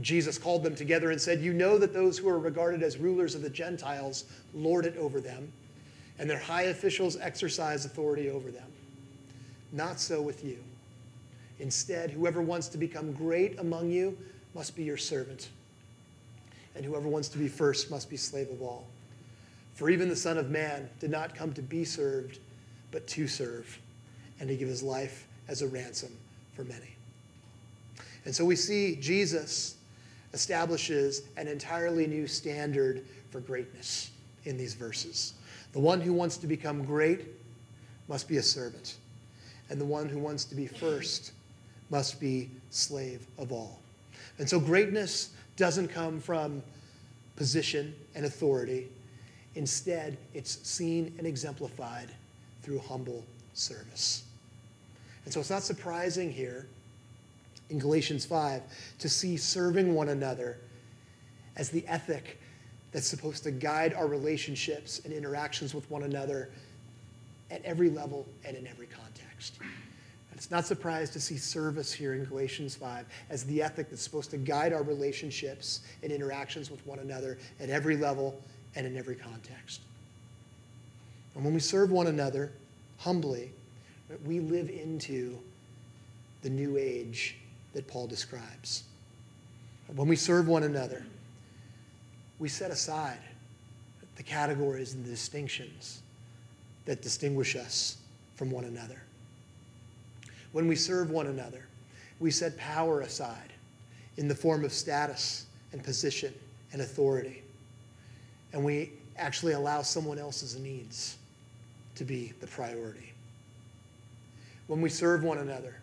Jesus 0.00 0.38
called 0.38 0.62
them 0.62 0.76
together 0.76 1.10
and 1.10 1.20
said, 1.20 1.40
You 1.40 1.52
know 1.52 1.78
that 1.78 1.92
those 1.92 2.16
who 2.16 2.28
are 2.28 2.38
regarded 2.38 2.80
as 2.84 2.96
rulers 2.96 3.34
of 3.34 3.42
the 3.42 3.50
Gentiles 3.50 4.26
lord 4.54 4.86
it 4.86 4.96
over 4.98 5.20
them, 5.20 5.52
and 6.20 6.30
their 6.30 6.38
high 6.38 6.62
officials 6.62 7.16
exercise 7.16 7.84
authority 7.84 8.30
over 8.30 8.52
them. 8.52 8.70
Not 9.72 9.98
so 9.98 10.22
with 10.22 10.44
you. 10.44 10.58
Instead, 11.58 12.12
whoever 12.12 12.40
wants 12.40 12.68
to 12.68 12.78
become 12.78 13.12
great 13.12 13.58
among 13.58 13.90
you 13.90 14.16
must 14.54 14.76
be 14.76 14.84
your 14.84 14.96
servant, 14.96 15.48
and 16.76 16.84
whoever 16.84 17.08
wants 17.08 17.28
to 17.30 17.38
be 17.38 17.48
first 17.48 17.90
must 17.90 18.08
be 18.08 18.16
slave 18.16 18.48
of 18.48 18.62
all. 18.62 18.86
For 19.74 19.90
even 19.90 20.08
the 20.08 20.16
Son 20.16 20.38
of 20.38 20.50
Man 20.50 20.88
did 21.00 21.10
not 21.10 21.34
come 21.34 21.52
to 21.54 21.62
be 21.62 21.84
served, 21.84 22.38
but 22.90 23.06
to 23.08 23.26
serve, 23.26 23.78
and 24.38 24.48
to 24.48 24.56
give 24.56 24.68
his 24.68 24.82
life 24.82 25.26
as 25.48 25.62
a 25.62 25.68
ransom 25.68 26.16
for 26.54 26.64
many. 26.64 26.96
And 28.24 28.34
so 28.34 28.44
we 28.44 28.56
see 28.56 28.96
Jesus 28.96 29.76
establishes 30.32 31.22
an 31.36 31.48
entirely 31.48 32.06
new 32.06 32.26
standard 32.26 33.04
for 33.30 33.40
greatness 33.40 34.10
in 34.44 34.56
these 34.56 34.74
verses. 34.74 35.34
The 35.72 35.80
one 35.80 36.00
who 36.00 36.12
wants 36.12 36.36
to 36.38 36.46
become 36.46 36.84
great 36.84 37.26
must 38.08 38.28
be 38.28 38.36
a 38.36 38.42
servant, 38.42 38.96
and 39.70 39.80
the 39.80 39.84
one 39.84 40.08
who 40.08 40.18
wants 40.18 40.44
to 40.46 40.54
be 40.54 40.66
first 40.66 41.32
must 41.90 42.20
be 42.20 42.50
slave 42.70 43.26
of 43.38 43.52
all. 43.52 43.80
And 44.38 44.48
so 44.48 44.60
greatness 44.60 45.30
doesn't 45.56 45.88
come 45.88 46.20
from 46.20 46.62
position 47.36 47.94
and 48.14 48.24
authority. 48.24 48.88
Instead, 49.54 50.16
it's 50.34 50.66
seen 50.66 51.14
and 51.18 51.26
exemplified 51.26 52.08
through 52.62 52.78
humble 52.78 53.24
service. 53.54 54.24
And 55.24 55.32
so 55.32 55.40
it's 55.40 55.50
not 55.50 55.62
surprising 55.62 56.32
here 56.32 56.66
in 57.70 57.78
Galatians 57.78 58.24
5 58.24 58.62
to 58.98 59.08
see 59.08 59.36
serving 59.36 59.94
one 59.94 60.08
another 60.08 60.58
as 61.56 61.70
the 61.70 61.86
ethic 61.86 62.40
that's 62.92 63.06
supposed 63.06 63.42
to 63.44 63.50
guide 63.50 63.94
our 63.94 64.06
relationships 64.06 65.00
and 65.04 65.12
interactions 65.12 65.74
with 65.74 65.90
one 65.90 66.02
another 66.02 66.50
at 67.50 67.64
every 67.64 67.90
level 67.90 68.26
and 68.44 68.56
in 68.56 68.66
every 68.66 68.86
context. 68.86 69.58
And 69.60 70.38
it's 70.38 70.50
not 70.50 70.66
surprised 70.66 71.12
to 71.14 71.20
see 71.20 71.36
service 71.36 71.92
here 71.92 72.14
in 72.14 72.24
Galatians 72.24 72.74
5 72.74 73.06
as 73.30 73.44
the 73.44 73.62
ethic 73.62 73.90
that's 73.90 74.02
supposed 74.02 74.30
to 74.30 74.38
guide 74.38 74.72
our 74.72 74.82
relationships 74.82 75.80
and 76.02 76.10
interactions 76.10 76.70
with 76.70 76.84
one 76.86 76.98
another 76.98 77.38
at 77.60 77.70
every 77.70 77.96
level 77.96 78.42
and 78.74 78.86
in 78.86 78.96
every 78.96 79.16
context. 79.16 79.80
And 81.34 81.44
when 81.44 81.54
we 81.54 81.60
serve 81.60 81.90
one 81.90 82.06
another 82.06 82.52
humbly, 82.98 83.50
we 84.24 84.40
live 84.40 84.68
into 84.68 85.38
the 86.42 86.50
new 86.50 86.76
age 86.76 87.36
that 87.72 87.86
Paul 87.86 88.06
describes. 88.06 88.84
When 89.94 90.08
we 90.08 90.16
serve 90.16 90.48
one 90.48 90.62
another, 90.62 91.04
we 92.38 92.48
set 92.48 92.70
aside 92.70 93.18
the 94.16 94.22
categories 94.22 94.94
and 94.94 95.04
the 95.04 95.10
distinctions 95.10 96.02
that 96.84 97.02
distinguish 97.02 97.56
us 97.56 97.98
from 98.34 98.50
one 98.50 98.64
another. 98.64 99.00
When 100.52 100.68
we 100.68 100.76
serve 100.76 101.10
one 101.10 101.28
another, 101.28 101.66
we 102.20 102.30
set 102.30 102.56
power 102.58 103.00
aside 103.00 103.52
in 104.16 104.28
the 104.28 104.34
form 104.34 104.64
of 104.64 104.72
status 104.72 105.46
and 105.72 105.82
position 105.82 106.34
and 106.72 106.82
authority. 106.82 107.41
And 108.52 108.64
we 108.64 108.92
actually 109.16 109.52
allow 109.52 109.82
someone 109.82 110.18
else's 110.18 110.56
needs 110.56 111.16
to 111.94 112.04
be 112.04 112.32
the 112.40 112.46
priority. 112.46 113.12
When 114.66 114.80
we 114.80 114.88
serve 114.88 115.22
one 115.22 115.38
another, 115.38 115.76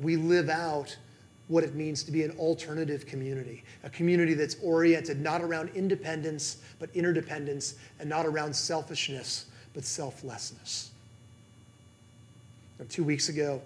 we 0.00 0.16
live 0.16 0.48
out 0.48 0.96
what 1.48 1.64
it 1.64 1.74
means 1.74 2.02
to 2.04 2.12
be 2.12 2.22
an 2.22 2.30
alternative 2.38 3.06
community, 3.06 3.62
a 3.84 3.90
community 3.90 4.34
that's 4.34 4.56
oriented 4.62 5.20
not 5.20 5.42
around 5.42 5.70
independence, 5.74 6.62
but 6.78 6.88
interdependence, 6.94 7.74
and 8.00 8.08
not 8.08 8.24
around 8.24 8.54
selfishness, 8.54 9.46
but 9.74 9.84
selflessness. 9.84 10.90
Now, 12.78 12.86
two 12.88 13.04
weeks 13.04 13.28
ago, 13.28 13.60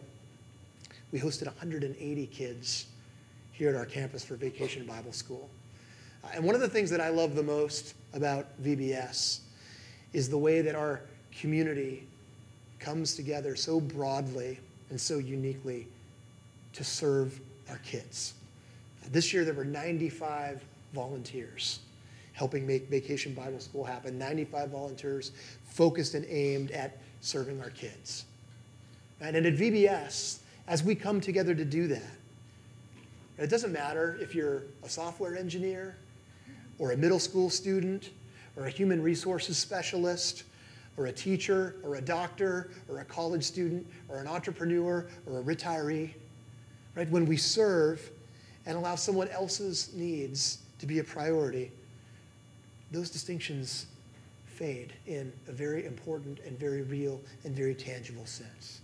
we 1.12 1.20
hosted 1.20 1.46
180 1.46 2.26
kids 2.26 2.86
here 3.52 3.70
at 3.70 3.76
our 3.76 3.86
campus 3.86 4.24
for 4.24 4.34
Vacation 4.34 4.84
Bible 4.84 5.12
School. 5.12 5.48
Uh, 6.24 6.28
and 6.34 6.44
one 6.44 6.54
of 6.54 6.60
the 6.60 6.68
things 6.68 6.90
that 6.90 7.00
I 7.00 7.08
love 7.08 7.34
the 7.34 7.42
most 7.42 7.94
about 8.16 8.60
VBS 8.62 9.40
is 10.12 10.28
the 10.28 10.38
way 10.38 10.62
that 10.62 10.74
our 10.74 11.02
community 11.38 12.06
comes 12.80 13.14
together 13.14 13.54
so 13.54 13.78
broadly 13.78 14.58
and 14.90 15.00
so 15.00 15.18
uniquely 15.18 15.86
to 16.72 16.82
serve 16.82 17.38
our 17.70 17.78
kids. 17.78 18.34
This 19.10 19.32
year, 19.32 19.44
there 19.44 19.54
were 19.54 19.64
95 19.64 20.64
volunteers 20.92 21.80
helping 22.32 22.66
make 22.66 22.88
Vacation 22.88 23.32
Bible 23.34 23.60
School 23.60 23.84
happen. 23.84 24.18
95 24.18 24.70
volunteers 24.70 25.32
focused 25.64 26.14
and 26.14 26.26
aimed 26.28 26.70
at 26.70 26.98
serving 27.20 27.60
our 27.60 27.70
kids. 27.70 28.24
And 29.20 29.36
at 29.36 29.54
VBS, 29.54 30.40
as 30.68 30.82
we 30.82 30.94
come 30.94 31.20
together 31.20 31.54
to 31.54 31.64
do 31.64 31.88
that, 31.88 32.02
it 33.38 33.48
doesn't 33.48 33.72
matter 33.72 34.18
if 34.20 34.34
you're 34.34 34.62
a 34.82 34.88
software 34.88 35.36
engineer 35.36 35.96
or 36.78 36.92
a 36.92 36.96
middle 36.96 37.18
school 37.18 37.50
student 37.50 38.10
or 38.56 38.66
a 38.66 38.70
human 38.70 39.02
resources 39.02 39.56
specialist 39.56 40.44
or 40.96 41.06
a 41.06 41.12
teacher 41.12 41.76
or 41.82 41.96
a 41.96 42.00
doctor 42.00 42.70
or 42.88 43.00
a 43.00 43.04
college 43.04 43.44
student 43.44 43.86
or 44.08 44.18
an 44.18 44.26
entrepreneur 44.26 45.06
or 45.26 45.40
a 45.40 45.42
retiree. 45.42 46.12
Right? 46.94 47.08
When 47.10 47.26
we 47.26 47.36
serve 47.36 48.10
and 48.64 48.76
allow 48.76 48.94
someone 48.94 49.28
else's 49.28 49.92
needs 49.94 50.58
to 50.78 50.86
be 50.86 50.98
a 50.98 51.04
priority, 51.04 51.70
those 52.90 53.10
distinctions 53.10 53.86
fade 54.46 54.94
in 55.06 55.32
a 55.48 55.52
very 55.52 55.84
important 55.84 56.38
and 56.46 56.58
very 56.58 56.82
real 56.82 57.20
and 57.44 57.54
very 57.54 57.74
tangible 57.74 58.24
sense. 58.24 58.80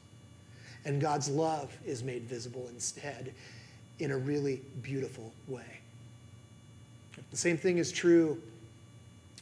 And 0.84 1.00
God's 1.00 1.28
love 1.28 1.74
is 1.86 2.02
made 2.02 2.24
visible 2.24 2.68
instead 2.68 3.32
in 3.98 4.10
a 4.10 4.18
really 4.18 4.60
beautiful 4.82 5.32
way. 5.48 5.81
The 7.30 7.36
same 7.36 7.56
thing 7.56 7.78
is 7.78 7.92
true 7.92 8.40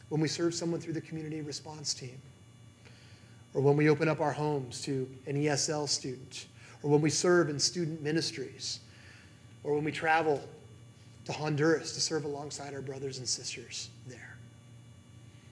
when 0.09 0.21
we 0.21 0.27
serve 0.27 0.53
someone 0.53 0.79
through 0.79 0.93
the 0.93 1.01
community 1.01 1.41
response 1.41 1.93
team, 1.93 2.17
or 3.53 3.61
when 3.61 3.77
we 3.77 3.89
open 3.89 4.07
up 4.07 4.19
our 4.19 4.31
homes 4.31 4.81
to 4.83 5.09
an 5.25 5.35
ESL 5.35 5.87
student, 5.87 6.47
or 6.83 6.89
when 6.89 7.01
we 7.01 7.09
serve 7.09 7.49
in 7.49 7.59
student 7.59 8.01
ministries, 8.01 8.79
or 9.63 9.73
when 9.75 9.83
we 9.83 9.91
travel 9.91 10.41
to 11.25 11.31
Honduras 11.31 11.93
to 11.93 12.01
serve 12.01 12.25
alongside 12.25 12.73
our 12.73 12.81
brothers 12.81 13.19
and 13.19 13.27
sisters 13.27 13.89
there. 14.07 14.35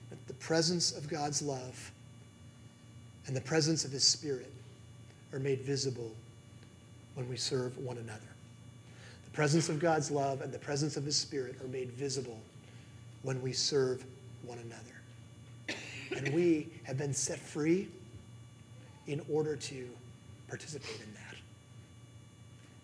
That 0.10 0.26
the 0.28 0.34
presence 0.34 0.92
of 0.92 1.08
God's 1.08 1.42
love 1.42 1.92
and 3.28 3.36
the 3.36 3.42
presence 3.42 3.86
of 3.86 3.92
His 3.92 4.04
Spirit 4.04 4.52
are 5.32 5.40
made 5.40 5.62
visible 5.62 6.12
when 7.14 7.30
we 7.30 7.38
serve 7.38 7.78
one 7.78 7.98
another. 7.98 8.20
Presence 9.40 9.70
of 9.70 9.80
God's 9.80 10.12
love 10.12 10.42
and 10.42 10.52
the 10.52 10.60
presence 10.60 10.98
of 10.98 11.06
His 11.06 11.16
Spirit 11.16 11.56
are 11.64 11.68
made 11.70 11.94
visible 11.94 12.38
when 13.24 13.42
we 13.42 13.54
serve 13.54 14.04
one 14.44 14.58
another. 14.58 15.80
And 16.14 16.36
we 16.36 16.68
have 16.84 16.98
been 16.98 17.14
set 17.14 17.40
free 17.40 17.88
in 19.08 19.22
order 19.32 19.56
to 19.56 19.88
participate 20.50 21.00
in 21.00 21.14
that. 21.14 21.38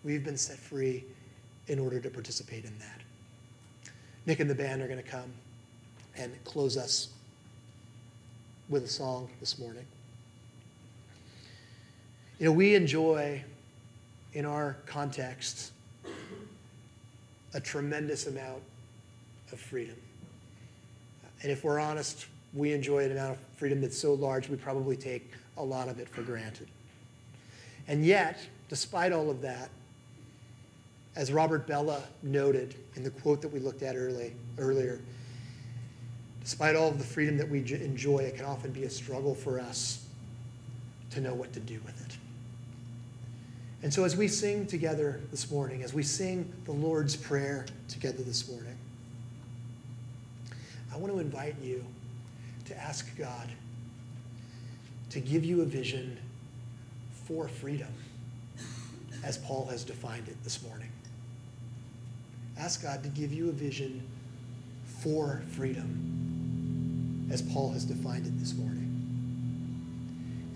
We've 0.02 0.24
been 0.24 0.38
set 0.38 0.56
free 0.56 1.04
in 1.66 1.78
order 1.78 2.00
to 2.00 2.08
participate 2.08 2.64
in 2.64 2.72
that. 2.78 3.02
Nick 4.24 4.40
and 4.40 4.48
the 4.48 4.54
band 4.54 4.80
are 4.80 4.88
going 4.88 5.02
to 5.02 5.06
come 5.06 5.30
and 6.16 6.32
close 6.44 6.78
us 6.78 7.08
with 8.70 8.82
a 8.82 8.88
song 8.88 9.28
this 9.40 9.58
morning. 9.58 9.84
You 12.38 12.46
know, 12.46 12.52
we 12.52 12.74
enjoy 12.74 13.44
in 14.32 14.46
our 14.46 14.78
context 14.86 15.72
a 17.56 17.60
tremendous 17.60 18.26
amount 18.26 18.62
of 19.50 19.58
freedom. 19.58 19.96
And 21.42 21.50
if 21.50 21.64
we're 21.64 21.80
honest, 21.80 22.26
we 22.52 22.72
enjoy 22.72 23.04
an 23.04 23.12
amount 23.12 23.32
of 23.32 23.38
freedom 23.56 23.80
that's 23.80 23.98
so 23.98 24.12
large 24.12 24.48
we 24.48 24.56
probably 24.56 24.96
take 24.96 25.32
a 25.56 25.64
lot 25.64 25.88
of 25.88 25.98
it 25.98 26.06
for 26.08 26.20
granted. 26.20 26.68
And 27.88 28.04
yet, 28.04 28.38
despite 28.68 29.10
all 29.12 29.30
of 29.30 29.40
that, 29.40 29.70
as 31.16 31.32
Robert 31.32 31.66
Bellah 31.66 32.02
noted 32.22 32.74
in 32.94 33.02
the 33.02 33.10
quote 33.10 33.40
that 33.40 33.48
we 33.48 33.58
looked 33.58 33.82
at 33.82 33.96
early, 33.96 34.34
earlier, 34.58 35.00
despite 36.42 36.76
all 36.76 36.88
of 36.88 36.98
the 36.98 37.04
freedom 37.04 37.38
that 37.38 37.48
we 37.48 37.60
enjoy, 37.60 38.18
it 38.18 38.36
can 38.36 38.44
often 38.44 38.70
be 38.70 38.84
a 38.84 38.90
struggle 38.90 39.34
for 39.34 39.58
us 39.58 40.04
to 41.10 41.22
know 41.22 41.32
what 41.32 41.54
to 41.54 41.60
do 41.60 41.80
with 41.86 42.05
it. 42.05 42.05
And 43.82 43.92
so, 43.92 44.04
as 44.04 44.16
we 44.16 44.26
sing 44.26 44.66
together 44.66 45.20
this 45.30 45.50
morning, 45.50 45.82
as 45.82 45.92
we 45.92 46.02
sing 46.02 46.50
the 46.64 46.72
Lord's 46.72 47.14
Prayer 47.14 47.66
together 47.88 48.22
this 48.22 48.48
morning, 48.48 48.76
I 50.92 50.96
want 50.96 51.12
to 51.12 51.18
invite 51.18 51.56
you 51.62 51.84
to 52.64 52.76
ask 52.76 53.16
God 53.18 53.48
to 55.10 55.20
give 55.20 55.44
you 55.44 55.60
a 55.62 55.64
vision 55.64 56.18
for 57.26 57.48
freedom, 57.48 57.92
as 59.22 59.36
Paul 59.38 59.66
has 59.66 59.84
defined 59.84 60.28
it 60.28 60.42
this 60.42 60.62
morning. 60.62 60.90
Ask 62.58 62.82
God 62.82 63.02
to 63.02 63.10
give 63.10 63.32
you 63.32 63.50
a 63.50 63.52
vision 63.52 64.02
for 65.00 65.42
freedom, 65.50 67.28
as 67.30 67.42
Paul 67.42 67.72
has 67.72 67.84
defined 67.84 68.26
it 68.26 68.38
this 68.38 68.54
morning. 68.54 68.82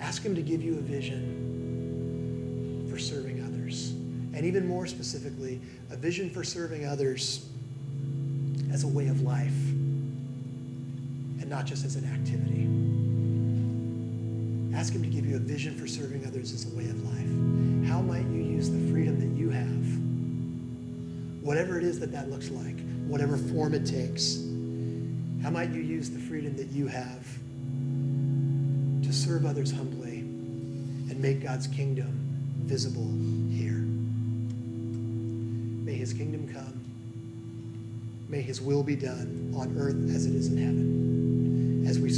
Ask 0.00 0.22
Him 0.22 0.34
to 0.34 0.42
give 0.42 0.62
you 0.62 0.78
a 0.78 0.80
vision 0.80 1.49
serving 3.00 3.42
others. 3.42 3.90
And 4.32 4.44
even 4.44 4.66
more 4.66 4.86
specifically, 4.86 5.60
a 5.90 5.96
vision 5.96 6.30
for 6.30 6.44
serving 6.44 6.86
others 6.86 7.48
as 8.72 8.84
a 8.84 8.88
way 8.88 9.08
of 9.08 9.22
life 9.22 9.48
and 11.40 11.48
not 11.48 11.66
just 11.66 11.84
as 11.84 11.96
an 11.96 12.04
activity. 12.04 12.68
Ask 14.76 14.92
Him 14.92 15.02
to 15.02 15.08
give 15.08 15.26
you 15.26 15.36
a 15.36 15.40
vision 15.40 15.74
for 15.74 15.88
serving 15.88 16.24
others 16.26 16.52
as 16.52 16.72
a 16.72 16.76
way 16.76 16.84
of 16.84 17.02
life. 17.04 17.88
How 17.90 18.00
might 18.00 18.26
you 18.26 18.42
use 18.42 18.70
the 18.70 18.78
freedom 18.92 19.18
that 19.18 19.36
you 19.36 19.50
have? 19.50 21.44
Whatever 21.44 21.76
it 21.76 21.84
is 21.84 21.98
that 22.00 22.12
that 22.12 22.30
looks 22.30 22.50
like, 22.50 22.78
whatever 23.08 23.36
form 23.36 23.74
it 23.74 23.84
takes, 23.84 24.36
how 25.42 25.50
might 25.50 25.70
you 25.70 25.80
use 25.80 26.10
the 26.10 26.20
freedom 26.20 26.56
that 26.56 26.68
you 26.68 26.86
have 26.86 27.26
to 29.02 29.12
serve 29.12 29.44
others 29.44 29.72
humbly 29.72 30.18
and 30.18 31.18
make 31.18 31.42
God's 31.42 31.66
kingdom 31.66 32.19
visible 32.62 33.08
here? 33.50 33.84
May 35.84 35.94
His 35.94 36.12
kingdom 36.12 36.48
come. 36.52 36.80
May 38.28 38.42
His 38.42 38.60
will 38.60 38.82
be 38.82 38.96
done 38.96 39.52
on 39.56 39.76
earth 39.78 40.14
as 40.14 40.26
it 40.26 40.34
is 40.34 40.48
in 40.48 40.58
heaven. 40.58 41.84
As 41.86 41.98
we 41.98 42.10